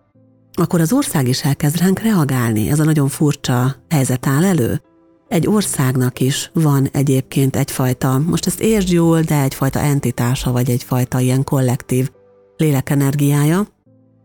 akkor 0.61 0.81
az 0.81 0.93
ország 0.93 1.27
is 1.27 1.43
elkezd 1.43 1.77
ránk 1.77 1.99
reagálni. 1.99 2.69
Ez 2.69 2.79
a 2.79 2.83
nagyon 2.83 3.07
furcsa 3.07 3.75
helyzet 3.89 4.27
áll 4.27 4.43
elő. 4.43 4.81
Egy 5.27 5.47
országnak 5.47 6.19
is 6.19 6.51
van 6.53 6.87
egyébként 6.91 7.55
egyfajta, 7.55 8.19
most 8.19 8.47
ezt 8.47 8.59
értsd 8.59 8.91
jól, 8.91 9.21
de 9.21 9.41
egyfajta 9.41 9.79
entitása, 9.79 10.51
vagy 10.51 10.69
egyfajta 10.69 11.19
ilyen 11.19 11.43
kollektív 11.43 12.09
lélekenergiája, 12.57 13.67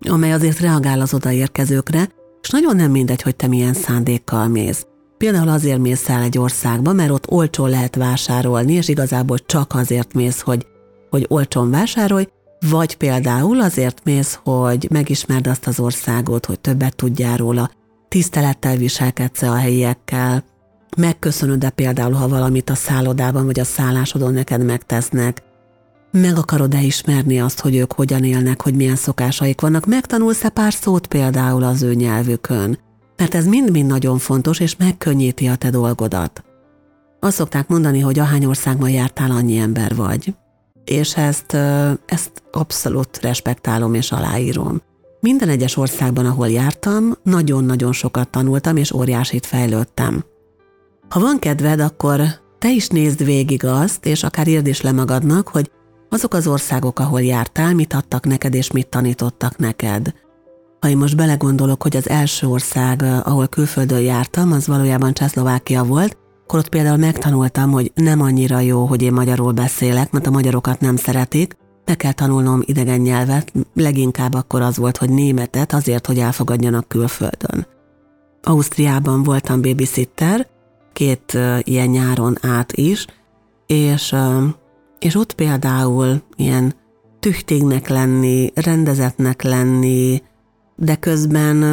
amely 0.09 0.33
azért 0.33 0.61
reagál 0.61 1.01
az 1.01 1.15
odaérkezőkre, 1.15 2.09
és 2.43 2.49
nagyon 2.49 2.77
nem 2.77 2.91
mindegy, 2.91 3.23
hogy 3.23 3.37
te 3.37 3.47
milyen 3.47 3.75
szándékkal 3.75 4.49
mész. 4.49 4.87
Például 5.17 5.49
azért 5.49 5.79
mész 5.79 6.09
el 6.09 6.23
egy 6.23 6.39
országba, 6.39 6.93
mert 6.93 7.11
ott 7.11 7.31
olcsó 7.31 7.67
lehet 7.67 7.97
vásárolni, 7.97 8.73
és 8.73 8.89
igazából 8.89 9.39
csak 9.39 9.75
azért 9.75 10.15
mész, 10.15 10.41
hogy, 10.41 10.67
hogy 11.11 11.27
olcsón 11.29 11.71
vásárolj, 11.71 12.27
vagy 12.71 12.97
például 12.97 13.61
azért 13.61 14.01
mész, 14.05 14.39
hogy 14.43 14.89
megismerd 14.91 15.47
azt 15.47 15.67
az 15.67 15.81
országot, 15.81 16.47
hogy 16.47 16.61
többet 16.61 16.97
tudjál 16.97 17.37
róla, 17.37 17.71
tisztelettel 18.09 18.77
viselkedsz 18.77 19.43
a 19.43 19.55
helyiekkel, 19.55 20.45
megköszönöd-e 20.97 21.71
például, 21.71 22.13
ha 22.13 22.29
valamit 22.29 22.71
a 22.71 22.75
szállodában 22.75 23.45
vagy 23.45 23.61
a 23.61 23.65
szállásodon 23.65 24.33
neked 24.33 24.65
megtesznek, 24.65 25.43
meg 26.11 26.37
akarod-e 26.37 26.81
ismerni 26.83 27.41
azt, 27.41 27.61
hogy 27.61 27.77
ők 27.77 27.93
hogyan 27.93 28.25
élnek, 28.25 28.63
hogy 28.63 28.75
milyen 28.75 28.97
szokásaik 28.97 29.61
vannak, 29.61 29.87
megtanulsz-e 29.87 30.49
pár 30.49 30.73
szót 30.73 31.07
például 31.07 31.63
az 31.63 31.83
ő 31.83 31.95
nyelvükön, 31.95 32.79
mert 33.17 33.35
ez 33.35 33.47
mind-mind 33.47 33.87
nagyon 33.87 34.19
fontos, 34.19 34.61
és 34.61 34.77
megkönnyíti 34.77 35.47
a 35.47 35.57
te 35.57 35.71
dolgodat. 35.71 36.45
Azt 37.21 37.37
szokták 37.37 37.69
mondani, 37.69 38.01
hogy 38.01 38.19
ahány 38.19 38.45
országban 38.45 38.91
jártál, 38.91 39.31
annyi 39.31 39.57
ember 39.57 39.95
vagy. 39.95 40.35
És 40.87 41.17
ezt, 41.17 41.53
ezt 42.07 42.43
abszolút 42.53 43.21
respektálom 43.21 43.95
és 43.95 44.13
aláírom. 44.13 44.81
Minden 45.21 45.49
egyes 45.49 45.77
országban, 45.77 46.27
ahol 46.27 46.49
jártam, 46.49 47.15
nagyon-nagyon 47.23 47.93
sokat 47.93 48.29
tanultam, 48.29 48.77
és 48.77 48.93
óriásit 48.93 49.47
fejlődtem. 49.47 50.25
Ha 51.09 51.21
van 51.21 51.39
kedved, 51.39 51.81
akkor 51.81 52.21
te 52.59 52.71
is 52.71 52.89
nézd 52.89 53.25
végig 53.25 53.65
azt, 53.65 54.07
és 54.07 54.23
akár 54.23 54.49
írd 54.49 54.67
is 54.67 54.81
le 54.81 54.93
magadnak, 54.93 55.49
hogy 55.49 55.71
azok 56.09 56.35
az 56.35 56.47
országok, 56.47 56.99
ahol 56.99 57.23
jártál, 57.23 57.75
mit 57.75 57.93
adtak 57.93 58.27
neked, 58.27 58.55
és 58.55 58.71
mit 58.71 58.89
tanítottak 58.89 59.57
neked. 59.57 60.15
Ha 60.81 60.89
én 60.89 60.97
most 60.97 61.17
belegondolok, 61.17 61.83
hogy 61.83 61.97
az 61.97 62.09
első 62.09 62.47
ország, 62.47 63.03
ahol 63.03 63.47
külföldön 63.47 64.01
jártam, 64.01 64.53
az 64.53 64.67
valójában 64.67 65.13
Csehszlovákia 65.13 65.85
volt, 65.85 66.17
akkor 66.47 66.59
ott 66.59 66.69
például 66.69 66.97
megtanultam, 66.97 67.71
hogy 67.71 67.93
nem 67.95 68.21
annyira 68.21 68.61
jó, 68.61 68.85
hogy 68.85 69.03
én 69.03 69.13
magyarul 69.13 69.53
beszélek, 69.53 70.11
mert 70.11 70.27
a 70.27 70.31
magyarokat 70.31 70.81
nem 70.81 70.97
szeretik, 70.97 71.57
meg 71.85 71.97
kell 71.97 72.13
tanulnom 72.13 72.63
idegen 72.65 73.01
nyelvet, 73.01 73.53
leginkább 73.75 74.35
akkor 74.35 74.61
az 74.61 74.77
volt, 74.77 74.97
hogy 74.97 75.11
németet 75.11 75.73
azért, 75.73 76.07
hogy 76.07 76.19
elfogadjanak 76.19 76.89
külföldön. 76.89 77.67
Ausztriában 78.43 79.23
voltam 79.23 79.63
babysitter, 79.63 80.47
két 80.93 81.33
uh, 81.35 81.59
ilyen 81.63 81.89
nyáron 81.89 82.37
át 82.43 82.73
is, 82.73 83.07
és, 83.67 84.15
és 84.99 85.15
ott 85.15 85.33
például 85.33 86.23
ilyen 86.37 86.75
tüchtignek 87.21 87.89
lenni, 87.89 88.53
rendezetnek 88.55 89.43
lenni, 89.43 90.23
de 90.77 90.95
közben, 90.95 91.65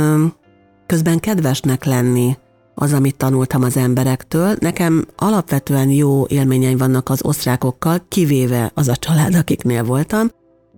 közben 0.85 1.19
kedvesnek 1.19 1.85
lenni, 1.85 2.37
az, 2.75 2.93
amit 2.93 3.15
tanultam 3.15 3.63
az 3.63 3.77
emberektől. 3.77 4.55
Nekem 4.59 5.05
alapvetően 5.15 5.89
jó 5.89 6.25
élményeim 6.27 6.77
vannak 6.77 7.09
az 7.09 7.23
osztrákokkal, 7.23 8.05
kivéve 8.07 8.71
az 8.73 8.87
a 8.87 8.95
család, 8.95 9.35
akiknél 9.35 9.83
voltam. 9.83 10.27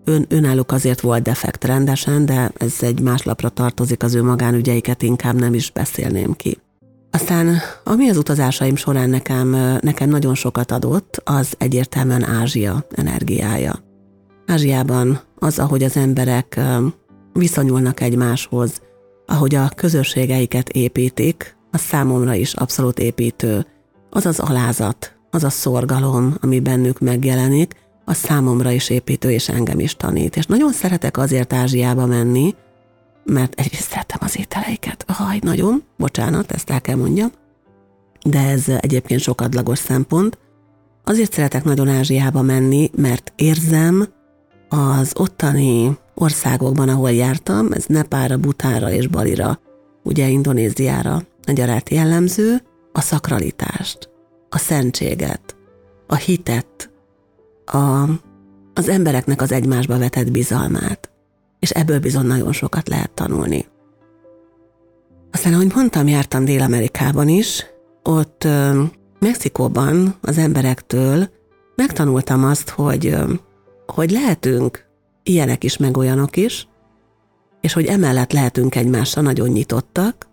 Ön, 0.04 0.26
önálluk 0.30 0.72
azért 0.72 1.02
volt 1.02 1.24
defekt 1.24 1.64
rendesen, 1.64 2.26
de 2.26 2.52
ez 2.58 2.74
egy 2.80 3.00
más 3.00 3.24
lapra 3.24 3.50
tartozik, 3.50 4.04
az 4.04 4.14
ő 4.14 4.24
magánügyeiket 4.24 5.04
inkább 5.04 5.36
nem 5.36 5.54
is 5.54 5.72
beszélném 5.72 6.34
ki. 6.34 6.58
Aztán, 7.12 7.58
ami 7.84 8.10
az 8.10 8.18
utazásaim 8.18 8.76
során 8.76 9.10
nekem, 9.10 9.50
nekem 9.82 10.10
nagyon 10.10 10.36
sokat 10.36 10.72
adott, 10.72 11.22
az 11.24 11.54
egyértelműen 11.58 12.24
Ázsia 12.24 12.86
energiája. 12.92 13.84
Ázsiában 14.46 15.20
az, 15.36 15.60
ahogy 15.60 15.84
az 15.84 15.98
emberek 15.98 16.60
viszonyulnak 17.34 18.02
egymáshoz, 18.02 18.82
ahogy 19.26 19.56
a 19.56 19.70
közösségeiket 19.76 20.70
építik, 20.70 21.55
az 21.76 21.82
számomra 21.82 22.34
is 22.34 22.54
abszolút 22.54 23.00
építő. 23.00 23.66
Az 24.10 24.26
az 24.26 24.40
alázat, 24.40 25.16
az 25.30 25.44
a 25.44 25.50
szorgalom, 25.50 26.36
ami 26.42 26.60
bennük 26.60 27.00
megjelenik, 27.00 27.76
az 28.06 28.18
számomra 28.18 28.72
is 28.72 28.90
építő, 28.90 29.32
és 29.32 29.50
engem 29.50 29.80
is 29.80 29.96
tanít. 29.96 30.36
És 30.36 30.46
nagyon 30.46 30.72
szeretek 30.72 31.18
azért 31.18 31.54
Ázsiába 31.54 32.06
menni, 32.06 32.56
mert 33.26 33.60
egyrészt 33.60 33.90
szeretem 33.90 34.20
az 34.22 34.38
ételeiket. 34.38 35.06
Haj, 35.08 35.40
nagyon, 35.42 35.84
bocsánat, 35.98 36.52
ezt 36.52 36.70
el 36.70 36.82
kell 36.82 36.96
mondjam. 36.96 37.32
De 38.26 38.40
ez 38.40 38.64
egyébként 38.80 39.20
sokadlagos 39.20 39.80
szempont. 39.80 40.38
Azért 41.04 41.34
szeretek 41.34 41.64
nagyon 41.64 41.88
Ázsiába 41.88 42.42
menni, 42.42 42.90
mert 42.96 43.34
érzem 43.36 44.08
az 44.70 45.12
ottani 45.16 45.98
országokban, 46.14 46.90
ahol 46.90 47.12
jártam, 47.12 47.72
ez 47.72 47.86
Nepára, 47.86 48.38
Butára 48.38 48.92
és 48.92 49.08
Balira, 49.08 49.60
ugye 50.04 50.28
Indonéziára 50.28 51.22
egyaránt 51.46 51.90
jellemző, 51.90 52.62
a 52.92 53.02
szakralitást, 53.02 54.10
a 54.50 54.58
szentséget, 54.58 55.56
a 56.08 56.16
hitet, 56.16 56.90
a, 57.66 58.04
az 58.74 58.90
embereknek 58.90 59.42
az 59.42 59.52
egymásba 59.52 59.98
vetett 59.98 60.32
bizalmát, 60.32 61.10
és 61.60 61.70
ebből 61.70 62.00
bizony 62.00 62.26
nagyon 62.26 62.52
sokat 62.52 62.88
lehet 62.88 63.12
tanulni. 63.12 63.66
Aztán, 65.32 65.54
ahogy 65.54 65.72
mondtam, 65.76 66.08
jártam 66.08 66.46
Dél-Amerikában 66.46 67.28
is, 67.28 67.66
ott 68.04 68.48
Mexikóban 69.20 70.16
az 70.22 70.38
emberektől 70.38 71.30
megtanultam 71.76 72.44
azt, 72.44 72.70
hogy, 72.70 73.16
hogy 73.86 74.12
lehetünk 74.12 74.86
ilyenek 75.24 75.64
is, 75.64 75.78
meg 75.78 75.98
olyanok 75.98 76.38
is, 76.38 76.68
és 77.62 77.74
hogy 77.74 77.86
emellett 77.86 78.32
lehetünk 78.32 78.76
egymásra 78.76 79.22
nagyon 79.22 79.50
nyitottak, 79.50 80.28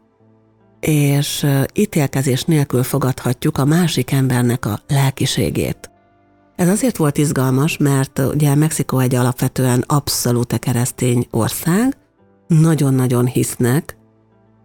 és 0.86 1.46
ítélkezés 1.74 2.44
nélkül 2.44 2.82
fogadhatjuk 2.82 3.58
a 3.58 3.64
másik 3.64 4.10
embernek 4.10 4.66
a 4.66 4.80
lelkiségét. 4.88 5.90
Ez 6.56 6.68
azért 6.68 6.96
volt 6.96 7.18
izgalmas, 7.18 7.76
mert 7.76 8.18
ugye 8.18 8.54
Mexikó 8.54 8.98
egy 8.98 9.14
alapvetően 9.14 9.84
abszolút 9.86 10.58
keresztény 10.58 11.26
ország, 11.30 11.96
nagyon-nagyon 12.46 13.26
hisznek, 13.26 13.96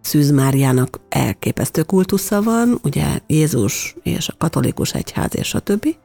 Szűz 0.00 0.30
Máriának 0.30 1.00
elképesztő 1.08 1.82
kultusza 1.82 2.42
van, 2.42 2.78
ugye 2.82 3.18
Jézus 3.26 3.96
és 4.02 4.28
a 4.28 4.34
katolikus 4.38 4.94
egyház 4.94 5.36
és 5.36 5.54
a 5.54 5.60
többi, 5.60 5.96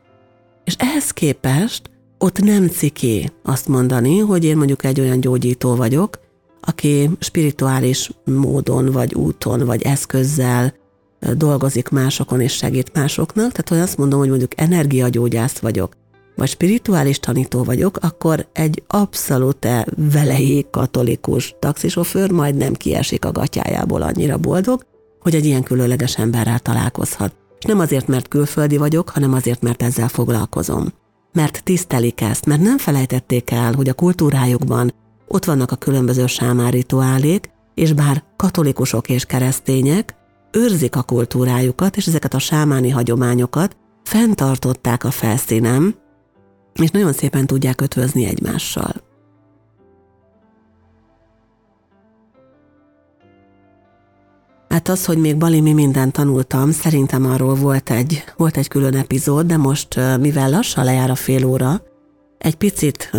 és 0.63 0.75
ehhez 0.77 1.11
képest 1.11 1.89
ott 2.17 2.39
nem 2.39 2.67
ciki 2.67 3.31
azt 3.43 3.67
mondani, 3.67 4.19
hogy 4.19 4.45
én 4.45 4.57
mondjuk 4.57 4.83
egy 4.83 4.99
olyan 4.99 5.19
gyógyító 5.19 5.75
vagyok, 5.75 6.19
aki 6.65 7.09
spirituális 7.19 8.11
módon, 8.25 8.91
vagy 8.91 9.13
úton, 9.13 9.65
vagy 9.65 9.81
eszközzel 9.81 10.73
dolgozik 11.37 11.89
másokon 11.89 12.41
és 12.41 12.53
segít 12.53 12.93
másoknak, 12.93 13.51
tehát 13.51 13.69
hogy 13.69 13.77
azt 13.77 13.97
mondom, 13.97 14.19
hogy 14.19 14.29
mondjuk 14.29 14.61
energiagyógyász 14.61 15.57
vagyok, 15.57 15.93
vagy 16.35 16.49
spirituális 16.49 17.19
tanító 17.19 17.63
vagyok, 17.63 17.97
akkor 18.01 18.47
egy 18.53 18.83
abszolút 18.87 19.67
velei 19.95 20.65
katolikus 20.71 21.55
taxisofőr 21.59 22.31
majd 22.31 22.55
nem 22.55 22.73
kiesik 22.73 23.25
a 23.25 23.31
gatyájából 23.31 24.01
annyira 24.01 24.37
boldog, 24.37 24.85
hogy 25.19 25.35
egy 25.35 25.45
ilyen 25.45 25.63
különleges 25.63 26.17
emberrel 26.17 26.59
találkozhat. 26.59 27.33
És 27.59 27.65
nem 27.65 27.79
azért, 27.79 28.07
mert 28.07 28.27
külföldi 28.27 28.77
vagyok, 28.77 29.09
hanem 29.09 29.33
azért, 29.33 29.61
mert 29.61 29.83
ezzel 29.83 30.07
foglalkozom. 30.07 30.87
Mert 31.33 31.63
tisztelik 31.63 32.21
ezt, 32.21 32.45
mert 32.45 32.61
nem 32.61 32.77
felejtették 32.77 33.51
el, 33.51 33.73
hogy 33.73 33.89
a 33.89 33.93
kultúrájukban 33.93 34.93
ott 35.33 35.45
vannak 35.45 35.71
a 35.71 35.75
különböző 35.75 36.27
sámárituálék, 36.27 37.49
és 37.73 37.93
bár 37.93 38.23
katolikusok 38.35 39.09
és 39.09 39.25
keresztények, 39.25 40.15
őrzik 40.51 40.95
a 40.95 41.01
kultúrájukat, 41.01 41.97
és 41.97 42.07
ezeket 42.07 42.33
a 42.33 42.39
sámáni 42.39 42.89
hagyományokat 42.89 43.77
fenntartották 44.03 45.03
a 45.03 45.11
felszínen, 45.11 45.95
és 46.73 46.89
nagyon 46.89 47.13
szépen 47.13 47.45
tudják 47.45 47.81
ötvözni 47.81 48.25
egymással. 48.25 48.93
Hát 54.69 54.87
az, 54.87 55.05
hogy 55.05 55.17
még 55.17 55.37
Bali 55.37 55.61
mi 55.61 55.73
mindent 55.73 56.13
tanultam, 56.13 56.71
szerintem 56.71 57.25
arról 57.25 57.55
volt 57.55 57.89
egy, 57.89 58.23
volt 58.37 58.57
egy 58.57 58.67
külön 58.67 58.95
epizód, 58.95 59.45
de 59.45 59.57
most, 59.57 59.99
mivel 60.19 60.49
lassan 60.49 60.83
lejár 60.83 61.09
a 61.09 61.15
fél 61.15 61.45
óra, 61.45 61.81
egy 62.37 62.55
picit 62.55 63.11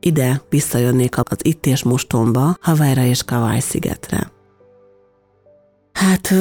ide 0.00 0.42
visszajönnék 0.48 1.18
az 1.18 1.36
itt 1.42 1.66
és 1.66 1.82
mostomba, 1.82 2.56
Havajra 2.60 3.04
és 3.04 3.24
Kavály 3.24 3.60
szigetre. 3.60 4.30
Hát 5.92 6.34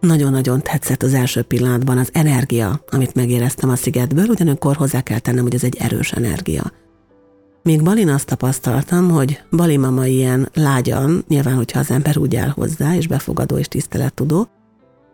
nagyon-nagyon 0.00 0.62
tetszett 0.62 1.02
az 1.02 1.14
első 1.14 1.42
pillanatban 1.42 1.98
az 1.98 2.08
energia, 2.12 2.84
amit 2.90 3.14
megéreztem 3.14 3.70
a 3.70 3.76
szigetből, 3.76 4.26
ugyanakkor 4.28 4.76
hozzá 4.76 5.00
kell 5.00 5.18
tennem, 5.18 5.42
hogy 5.42 5.54
ez 5.54 5.64
egy 5.64 5.76
erős 5.78 6.12
energia. 6.12 6.72
Még 7.62 7.82
Balin 7.82 8.08
azt 8.08 8.26
tapasztaltam, 8.26 9.10
hogy 9.10 9.42
Bali 9.50 9.76
mama 9.76 10.06
ilyen 10.06 10.48
lágyan, 10.54 11.24
nyilván, 11.28 11.54
hogyha 11.54 11.78
az 11.78 11.90
ember 11.90 12.18
úgy 12.18 12.36
áll 12.36 12.48
hozzá, 12.48 12.94
és 12.94 13.06
befogadó 13.06 13.56
és 13.56 13.68
tisztelettudó, 13.68 14.48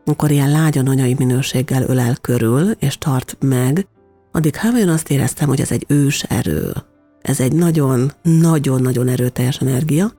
akkor 0.05 0.31
ilyen 0.31 0.51
lágyan 0.51 0.87
anyai 0.87 1.15
minőséggel 1.19 1.83
ölel 1.83 2.17
körül, 2.21 2.71
és 2.71 2.99
tart 2.99 3.37
meg, 3.41 3.87
addig 4.33 4.57
Havajon 4.57 4.89
azt 4.89 5.11
éreztem, 5.11 5.49
hogy 5.49 5.61
ez 5.61 5.71
egy 5.71 5.85
ős 5.89 6.23
erő, 6.23 6.73
ez 7.27 7.41
egy 7.41 7.53
nagyon-nagyon-nagyon 7.53 9.09
erőteljes 9.09 9.59
energia, 9.59 10.13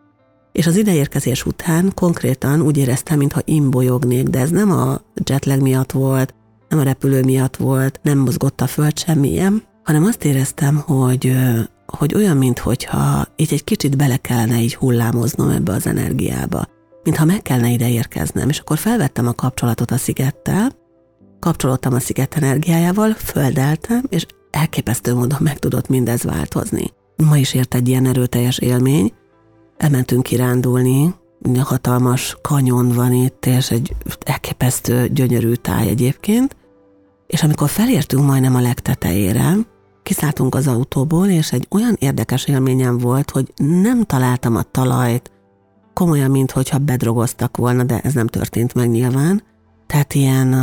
és 0.52 0.67
az 0.67 0.76
ideérkezés 0.76 1.46
után 1.46 1.91
konkrétan 1.96 2.62
úgy 2.62 2.78
éreztem, 2.78 3.17
mintha 3.17 3.41
imbolyognék, 3.46 4.28
de 4.28 4.39
ez 4.39 4.50
nem 4.50 4.72
a 4.72 5.02
jetlag 5.30 5.62
miatt 5.62 5.91
volt, 5.91 6.34
nem 6.70 6.80
a 6.80 6.84
repülő 6.84 7.24
miatt 7.24 7.56
volt, 7.56 8.00
nem 8.04 8.17
mozgott 8.17 8.62
a 8.62 8.67
föld 8.67 8.98
semmilyen, 9.00 9.63
hanem 9.84 10.04
azt 10.04 10.26
éreztem, 10.26 10.76
hogy, 10.76 11.36
hogy 11.86 12.13
olyan, 12.15 12.38
mintha 12.38 13.26
így 13.36 13.54
egy 13.54 13.63
kicsit 13.63 13.98
bele 13.98 14.17
kellene 14.17 14.62
így 14.62 14.76
hullámoznom 14.76 15.50
ebbe 15.50 15.74
az 15.74 15.88
energiába, 15.88 16.65
mintha 17.04 17.26
meg 17.26 17.41
kellene 17.41 17.70
ide 17.70 17.89
érkeznem, 17.89 18.50
és 18.50 18.60
akkor 18.60 18.78
felvettem 18.78 19.28
a 19.28 19.34
kapcsolatot 19.34 19.91
a 19.91 19.98
szigettel, 19.98 20.72
kapcsolódtam 21.39 21.93
a 21.93 22.00
sziget 22.00 22.36
energiájával, 22.36 23.13
földeltem, 23.13 24.04
és 24.10 24.26
elképesztő 24.58 25.13
módon 25.13 25.39
meg 25.41 25.60
tudott 25.60 25.88
mindez 25.88 26.24
változni. 26.24 26.91
Ma 27.15 27.38
is 27.38 27.54
ért 27.54 27.76
egy 27.76 27.88
ilyen 27.88 28.06
erőteljes 28.06 28.58
élmény, 28.58 29.12
elmentünk 29.78 30.24
kirándulni, 30.24 31.13
hatalmas 31.60 32.38
kanyon 32.41 32.91
van 32.91 33.13
itt, 33.13 33.46
és 33.46 33.72
egy 33.72 33.96
elképesztő 34.26 35.08
gyönyörű 35.08 35.54
táj 35.54 35.88
egyébként, 35.88 36.56
és 37.28 37.43
amikor 37.43 37.70
felértünk 37.70 38.26
majdnem 38.26 38.56
a 38.56 38.62
legtetejére, 38.62 39.54
kiszálltunk 40.04 40.56
az 40.56 40.67
autóból, 40.67 41.28
és 41.28 41.52
egy 41.52 41.67
olyan 41.70 41.96
érdekes 42.00 42.46
élményem 42.46 42.98
volt, 42.98 43.32
hogy 43.32 43.54
nem 43.56 44.04
találtam 44.04 44.56
a 44.56 44.62
talajt, 44.62 45.32
komolyan, 45.93 46.32
mint 46.32 46.52
hogyha 46.52 46.78
bedrogoztak 46.78 47.58
volna, 47.58 47.84
de 47.84 48.00
ez 48.00 48.13
nem 48.13 48.28
történt 48.28 48.74
meg 48.74 48.89
nyilván. 48.89 49.43
Tehát 49.88 50.13
ilyen 50.13 50.56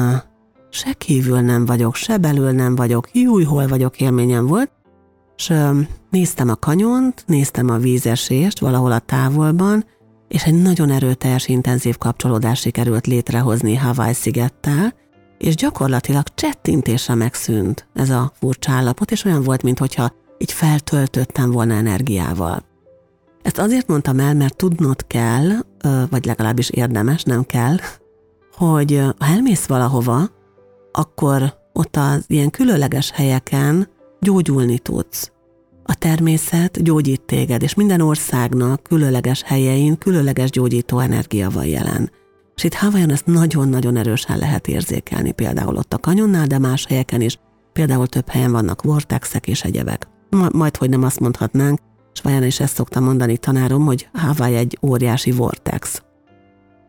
se 0.75 0.93
kívül 0.93 1.41
nem 1.41 1.65
vagyok, 1.65 1.95
se 1.95 2.17
belül 2.17 2.51
nem 2.51 2.75
vagyok, 2.75 3.09
júj, 3.13 3.45
hol 3.45 3.67
vagyok 3.67 4.01
élményem 4.01 4.47
volt, 4.47 4.71
és 5.37 5.53
néztem 6.11 6.49
a 6.49 6.55
kanyont, 6.55 7.25
néztem 7.27 7.69
a 7.69 7.77
vízesést 7.77 8.59
valahol 8.59 8.93
a 8.93 8.99
távolban, 8.99 9.85
és 10.29 10.45
egy 10.45 10.63
nagyon 10.63 10.91
erőteljes, 10.91 11.47
intenzív 11.47 11.97
kapcsolódás 11.97 12.61
sikerült 12.61 13.07
létrehozni 13.07 13.77
Hawaii 13.77 14.13
szigettel, 14.13 14.95
és 15.39 15.55
gyakorlatilag 15.55 16.25
csettintésre 16.35 17.15
megszűnt 17.15 17.89
ez 17.95 18.11
a 18.11 18.33
furcsa 18.39 18.73
állapot, 18.73 19.11
és 19.11 19.25
olyan 19.25 19.43
volt, 19.43 19.63
mintha 19.63 20.13
így 20.39 20.53
feltöltöttem 20.53 21.51
volna 21.51 21.75
energiával. 21.75 22.65
Ezt 23.43 23.59
azért 23.59 23.89
mondtam 23.89 24.19
el, 24.19 24.35
mert 24.35 24.57
tudnod 24.57 25.07
kell, 25.07 25.49
vagy 26.11 26.25
legalábbis 26.25 26.71
érdemes, 26.71 27.23
nem 27.23 27.45
kell, 27.45 27.77
hogy 28.57 29.01
ha 29.19 29.27
elmész 29.27 29.67
valahova, 29.67 30.29
akkor 30.97 31.55
ott 31.73 31.97
az 31.97 32.25
ilyen 32.27 32.51
különleges 32.51 33.11
helyeken 33.11 33.89
gyógyulni 34.21 34.79
tudsz. 34.79 35.33
A 35.85 35.95
természet 35.95 36.83
gyógyít 36.83 37.23
téged, 37.23 37.63
és 37.63 37.75
minden 37.75 38.01
országnak 38.01 38.83
különleges 38.83 39.43
helyein 39.43 39.99
különleges 39.99 40.51
gyógyító 40.51 40.99
energia 40.99 41.51
van 41.51 41.67
jelen. 41.67 42.11
És 42.57 42.65
itt 42.65 42.75
Hawaiian 42.75 43.11
ezt 43.11 43.27
nagyon-nagyon 43.27 43.97
erősen 43.97 44.39
lehet 44.39 44.69
érzékelni, 44.69 45.33
például 45.33 45.77
ott 45.77 45.93
a 45.93 45.99
kanyonnál, 45.99 46.47
de 46.47 46.59
más 46.59 46.87
helyeken 46.87 47.21
is. 47.21 47.39
Például 47.73 48.07
több 48.07 48.29
helyen 48.29 48.53
vannak 48.53 48.83
vortexek 48.83 49.47
és 49.47 49.63
egyebek. 49.63 50.09
Majd, 50.53 50.77
hogy 50.77 50.89
nem 50.89 51.03
azt 51.03 51.21
mondhatnánk, 51.21 51.79
és 52.13 52.21
vajon 52.21 52.45
is 52.45 52.61
ezt 52.61 52.75
szokta 52.75 53.01
mondani 53.01 53.39
tanárom, 53.39 53.85
hogy 53.85 54.09
Hawaii 54.13 54.55
egy 54.55 54.79
óriási 54.83 55.31
vortex. 55.31 56.03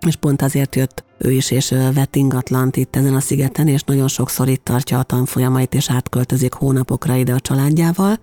És 0.05 0.15
pont 0.15 0.41
azért 0.41 0.75
jött 0.75 1.03
ő 1.17 1.31
is, 1.31 1.51
és 1.51 1.69
vett 1.93 2.15
ingatlant 2.15 2.75
itt 2.75 2.95
ezen 2.95 3.15
a 3.15 3.19
szigeten, 3.19 3.67
és 3.67 3.83
nagyon 3.83 4.07
sokszor 4.07 4.47
itt 4.47 4.63
tartja 4.63 4.99
a 4.99 5.03
tanfolyamait, 5.03 5.73
és 5.73 5.89
átköltözik 5.89 6.53
hónapokra 6.53 7.15
ide 7.15 7.33
a 7.33 7.39
családjával, 7.39 8.19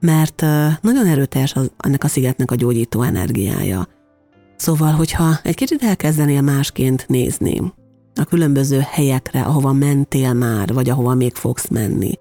mert 0.00 0.40
nagyon 0.80 1.06
erőteljes 1.06 1.54
az, 1.54 1.70
ennek 1.78 2.04
a 2.04 2.08
szigetnek 2.08 2.50
a 2.50 2.54
gyógyító 2.54 3.02
energiája. 3.02 3.86
Szóval, 4.56 4.92
hogyha 4.92 5.38
egy 5.42 5.54
kicsit 5.54 5.82
elkezdenél 5.82 6.40
másként 6.40 7.08
nézni 7.08 7.72
a 8.14 8.24
különböző 8.24 8.78
helyekre, 8.90 9.42
ahova 9.42 9.72
mentél 9.72 10.32
már, 10.32 10.72
vagy 10.72 10.90
ahova 10.90 11.14
még 11.14 11.34
fogsz 11.34 11.68
menni, 11.68 12.12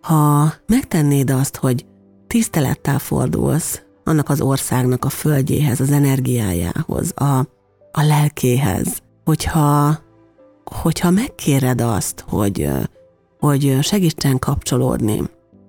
ha 0.00 0.52
megtennéd 0.66 1.30
azt, 1.30 1.56
hogy 1.56 1.86
tisztelettel 2.26 2.98
fordulsz 2.98 3.82
annak 4.04 4.28
az 4.28 4.40
országnak 4.40 5.04
a 5.04 5.08
földjéhez, 5.08 5.80
az 5.80 5.90
energiájához, 5.90 7.12
a, 7.16 7.55
a 7.98 8.02
lelkéhez, 8.02 9.02
hogyha, 9.24 9.98
hogyha 10.64 11.10
megkéred 11.10 11.80
azt, 11.80 12.24
hogy, 12.28 12.68
hogy 13.38 13.78
segítsen 13.82 14.38
kapcsolódni, 14.38 15.22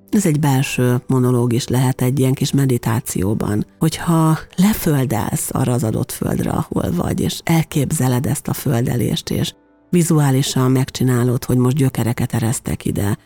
ez 0.09 0.25
egy 0.25 0.39
belső 0.39 1.01
monológ 1.07 1.53
is 1.53 1.67
lehet 1.67 2.01
egy 2.01 2.19
ilyen 2.19 2.33
kis 2.33 2.51
meditációban, 2.51 3.65
hogyha 3.79 4.37
leföldelsz 4.55 5.49
arra 5.51 5.73
az 5.73 5.83
adott 5.83 6.11
földre, 6.11 6.49
ahol 6.49 6.91
vagy, 6.91 7.19
és 7.19 7.41
elképzeled 7.43 8.25
ezt 8.25 8.47
a 8.47 8.53
földelést, 8.53 9.29
és 9.29 9.53
vizuálisan 9.89 10.71
megcsinálod, 10.71 11.43
hogy 11.43 11.57
most 11.57 11.75
gyökereket 11.75 12.33
eresztek 12.33 12.85
ide, 12.85 13.17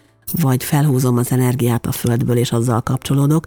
vagy 0.42 0.64
felhúzom 0.64 1.18
az 1.18 1.32
energiát 1.32 1.86
a 1.86 1.92
földből, 1.92 2.38
és 2.38 2.52
azzal 2.52 2.82
kapcsolódok, 2.82 3.46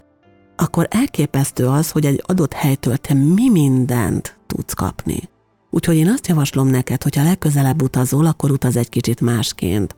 akkor 0.57 0.87
elképesztő 0.91 1.67
az, 1.67 1.91
hogy 1.91 2.07
egy 2.07 2.23
adott 2.27 2.53
helytől 2.53 2.97
te 2.97 3.15
mi 3.15 3.51
mindent 3.51 4.39
tudsz 4.47 4.73
kapni. 4.73 5.33
Úgyhogy 5.75 5.97
én 5.97 6.09
azt 6.09 6.27
javaslom 6.27 6.69
neked, 6.69 7.03
hogy 7.03 7.17
ha 7.17 7.23
legközelebb 7.23 7.83
utazol, 7.83 8.27
akkor 8.27 8.51
utaz 8.51 8.77
egy 8.77 8.89
kicsit 8.89 9.21
másként. 9.21 9.97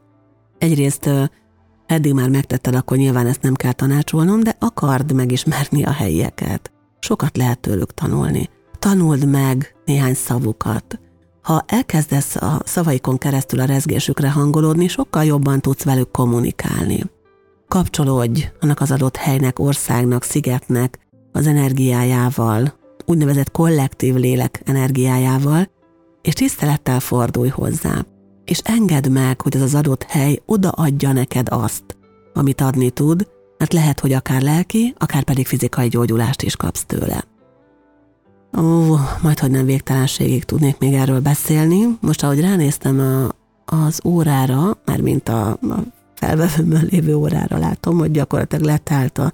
Egyrészt 0.59 1.11
eddig 1.87 2.13
már 2.13 2.29
megtetted, 2.29 2.75
akkor 2.75 2.97
nyilván 2.97 3.27
ezt 3.27 3.43
nem 3.43 3.55
kell 3.55 3.73
tanácsolnom, 3.73 4.43
de 4.43 4.57
akard 4.59 5.13
megismerni 5.13 5.85
a 5.85 5.91
helyieket. 5.91 6.73
Sokat 6.99 7.37
lehet 7.37 7.61
tőlük 7.61 7.95
tanulni. 7.95 8.49
Tanuld 8.79 9.29
meg 9.29 9.75
néhány 9.85 10.15
szavukat, 10.15 11.01
ha 11.43 11.65
elkezdesz 11.67 12.37
a 12.37 12.61
szavaikon 12.65 13.19
keresztül 13.19 13.61
a 13.61 13.65
rezgésükre 13.65 14.31
hangolódni, 14.31 14.89
sokkal 14.89 15.25
jobban 15.25 15.61
tudsz 15.61 15.85
velük 15.85 16.11
kommunikálni. 16.11 17.03
Kapcsolódj 17.69 18.49
annak 18.61 18.81
az 18.81 18.91
adott 18.91 19.17
helynek, 19.17 19.59
országnak, 19.59 20.23
szigetnek 20.23 20.99
az 21.33 21.47
energiájával, 21.47 22.85
úgynevezett 23.07 23.51
kollektív 23.51 24.15
lélek 24.15 24.61
energiájával, 24.65 25.69
és 26.23 26.33
tisztelettel 26.33 27.01
fordulj 27.01 27.49
hozzá. 27.49 28.05
És 28.45 28.59
engedd 28.65 29.11
meg, 29.11 29.41
hogy 29.41 29.57
az 29.57 29.63
az 29.63 29.75
adott 29.75 30.03
hely 30.03 30.43
odaadja 30.47 31.13
neked 31.13 31.47
azt, 31.51 31.85
amit 32.35 32.61
adni 32.61 32.91
tud, 32.91 33.29
mert 33.59 33.73
lehet, 33.73 34.01
hogy 34.01 34.13
akár 34.13 34.43
lelki, 34.43 34.95
akár 34.99 35.23
pedig 35.23 35.47
fizikai 35.47 35.89
gyógyulást 35.89 36.43
is 36.43 36.57
kapsz 36.57 36.85
tőle. 36.85 37.25
Ó, 38.59 38.97
majd, 39.23 39.39
hogy 39.39 39.51
nem 39.51 39.65
végtelenségig 39.65 40.45
tudnék 40.45 40.79
még 40.79 40.95
erről 40.95 41.21
beszélni. 41.21 41.99
Most, 42.01 42.23
ahogy 42.23 42.41
ránéztem 42.41 43.01
a, 43.01 43.29
az 43.77 44.01
órára, 44.05 44.79
már 44.85 45.01
mint 45.01 45.29
a, 45.29 45.49
a 45.51 45.83
felvevőmön 46.15 46.87
lévő 46.91 47.15
órára 47.15 47.59
látom, 47.59 47.99
hogy 47.99 48.11
gyakorlatilag 48.11 48.65
letállt 48.65 49.19
a, 49.19 49.33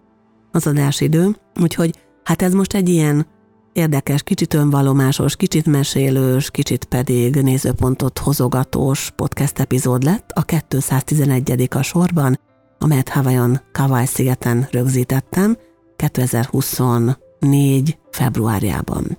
az 0.50 0.66
adásidő, 0.66 1.36
úgyhogy 1.60 1.94
hát 2.24 2.42
ez 2.42 2.52
most 2.52 2.74
egy 2.74 2.88
ilyen 2.88 3.26
érdekes, 3.72 4.22
kicsit 4.22 4.54
önvalomásos, 4.54 5.36
kicsit 5.36 5.66
mesélős, 5.66 6.50
kicsit 6.50 6.84
pedig 6.84 7.34
nézőpontot 7.34 8.18
hozogatós 8.18 9.10
podcast 9.16 9.58
epizód 9.58 10.02
lett, 10.02 10.30
a 10.30 10.42
211. 10.42 11.68
a 11.70 11.82
sorban, 11.82 12.40
amelyet 12.78 13.08
Hawaiian 13.08 13.60
Kawai 13.72 14.06
szigeten 14.06 14.68
rögzítettem 14.70 15.56
2024 15.96 17.98
februárjában. 18.10 19.18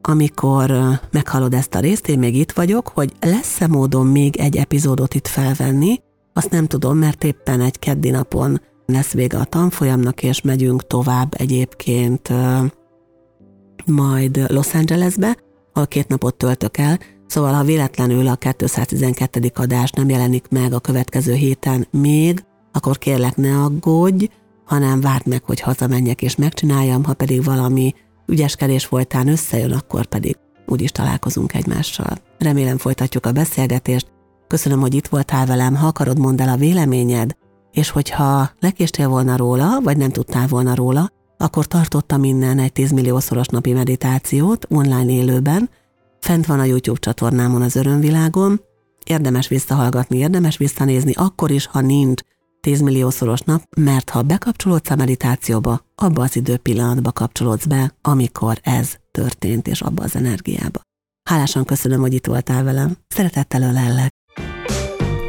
Amikor 0.00 0.72
meghallod 1.10 1.54
ezt 1.54 1.74
a 1.74 1.80
részt, 1.80 2.08
én 2.08 2.18
még 2.18 2.36
itt 2.36 2.52
vagyok, 2.52 2.88
hogy 2.88 3.12
lesz-e 3.20 3.66
módon 3.66 4.06
még 4.06 4.36
egy 4.36 4.56
epizódot 4.56 5.14
itt 5.14 5.26
felvenni, 5.26 6.00
azt 6.32 6.50
nem 6.50 6.66
tudom, 6.66 6.98
mert 6.98 7.24
éppen 7.24 7.60
egy 7.60 7.78
keddi 7.78 8.10
napon 8.10 8.60
lesz 8.86 9.12
vége 9.12 9.38
a 9.38 9.44
tanfolyamnak, 9.44 10.22
és 10.22 10.40
megyünk 10.40 10.86
tovább 10.86 11.34
egyébként 11.36 12.28
majd 13.86 14.44
Los 14.48 14.74
Angelesbe, 14.74 15.36
ahol 15.72 15.86
két 15.86 16.08
napot 16.08 16.34
töltök 16.34 16.76
el, 16.76 16.98
szóval 17.26 17.52
ha 17.52 17.64
véletlenül 17.64 18.26
a 18.26 18.36
212. 18.36 19.50
adás 19.54 19.90
nem 19.90 20.08
jelenik 20.08 20.48
meg 20.48 20.72
a 20.72 20.80
következő 20.80 21.32
héten 21.34 21.86
még, 21.90 22.44
akkor 22.72 22.98
kérlek 22.98 23.36
ne 23.36 23.56
aggódj, 23.62 24.28
hanem 24.64 25.00
várd 25.00 25.26
meg, 25.26 25.42
hogy 25.44 25.60
hazamenjek 25.60 26.22
és 26.22 26.36
megcsináljam, 26.36 27.04
ha 27.04 27.14
pedig 27.14 27.44
valami 27.44 27.94
ügyeskedés 28.26 28.84
folytán 28.84 29.28
összejön, 29.28 29.72
akkor 29.72 30.06
pedig 30.06 30.36
úgyis 30.66 30.90
találkozunk 30.90 31.54
egymással. 31.54 32.18
Remélem 32.38 32.78
folytatjuk 32.78 33.26
a 33.26 33.32
beszélgetést. 33.32 34.12
Köszönöm, 34.46 34.80
hogy 34.80 34.94
itt 34.94 35.06
voltál 35.06 35.46
velem, 35.46 35.74
ha 35.74 35.86
akarod, 35.86 36.18
mondd 36.18 36.40
el 36.40 36.48
a 36.48 36.56
véleményed, 36.56 37.36
és 37.72 37.90
hogyha 37.90 38.50
lekéstél 38.60 39.08
volna 39.08 39.36
róla, 39.36 39.80
vagy 39.82 39.96
nem 39.96 40.10
tudtál 40.10 40.46
volna 40.46 40.74
róla, 40.74 41.10
akkor 41.42 41.66
tartottam 41.66 42.24
innen 42.24 42.58
egy 42.58 42.72
10 42.72 42.90
milliószoros 42.90 43.46
napi 43.46 43.72
meditációt 43.72 44.66
online 44.68 45.12
élőben, 45.12 45.70
fent 46.20 46.46
van 46.46 46.60
a 46.60 46.64
YouTube 46.64 46.98
csatornámon 46.98 47.62
az 47.62 47.76
örömvilágon, 47.76 48.60
érdemes 49.04 49.48
visszahallgatni, 49.48 50.18
érdemes 50.18 50.56
visszanézni, 50.56 51.12
akkor 51.14 51.50
is, 51.50 51.66
ha 51.66 51.80
nincs 51.80 52.22
10 52.60 52.80
milliószoros 52.80 53.40
nap, 53.40 53.62
mert 53.76 54.10
ha 54.10 54.22
bekapcsolódsz 54.22 54.90
a 54.90 54.96
meditációba, 54.96 55.80
abba 55.94 56.22
az 56.22 56.36
időpillanatba 56.36 57.12
kapcsolódsz 57.12 57.66
be, 57.66 57.94
amikor 58.02 58.58
ez 58.62 58.96
történt, 59.10 59.68
és 59.68 59.80
abba 59.80 60.02
az 60.02 60.16
energiába. 60.16 60.80
Hálásan 61.22 61.64
köszönöm, 61.64 62.00
hogy 62.00 62.14
itt 62.14 62.26
voltál 62.26 62.64
velem. 62.64 62.96
Szeretettel 63.08 63.62
ölellek. 63.62 64.10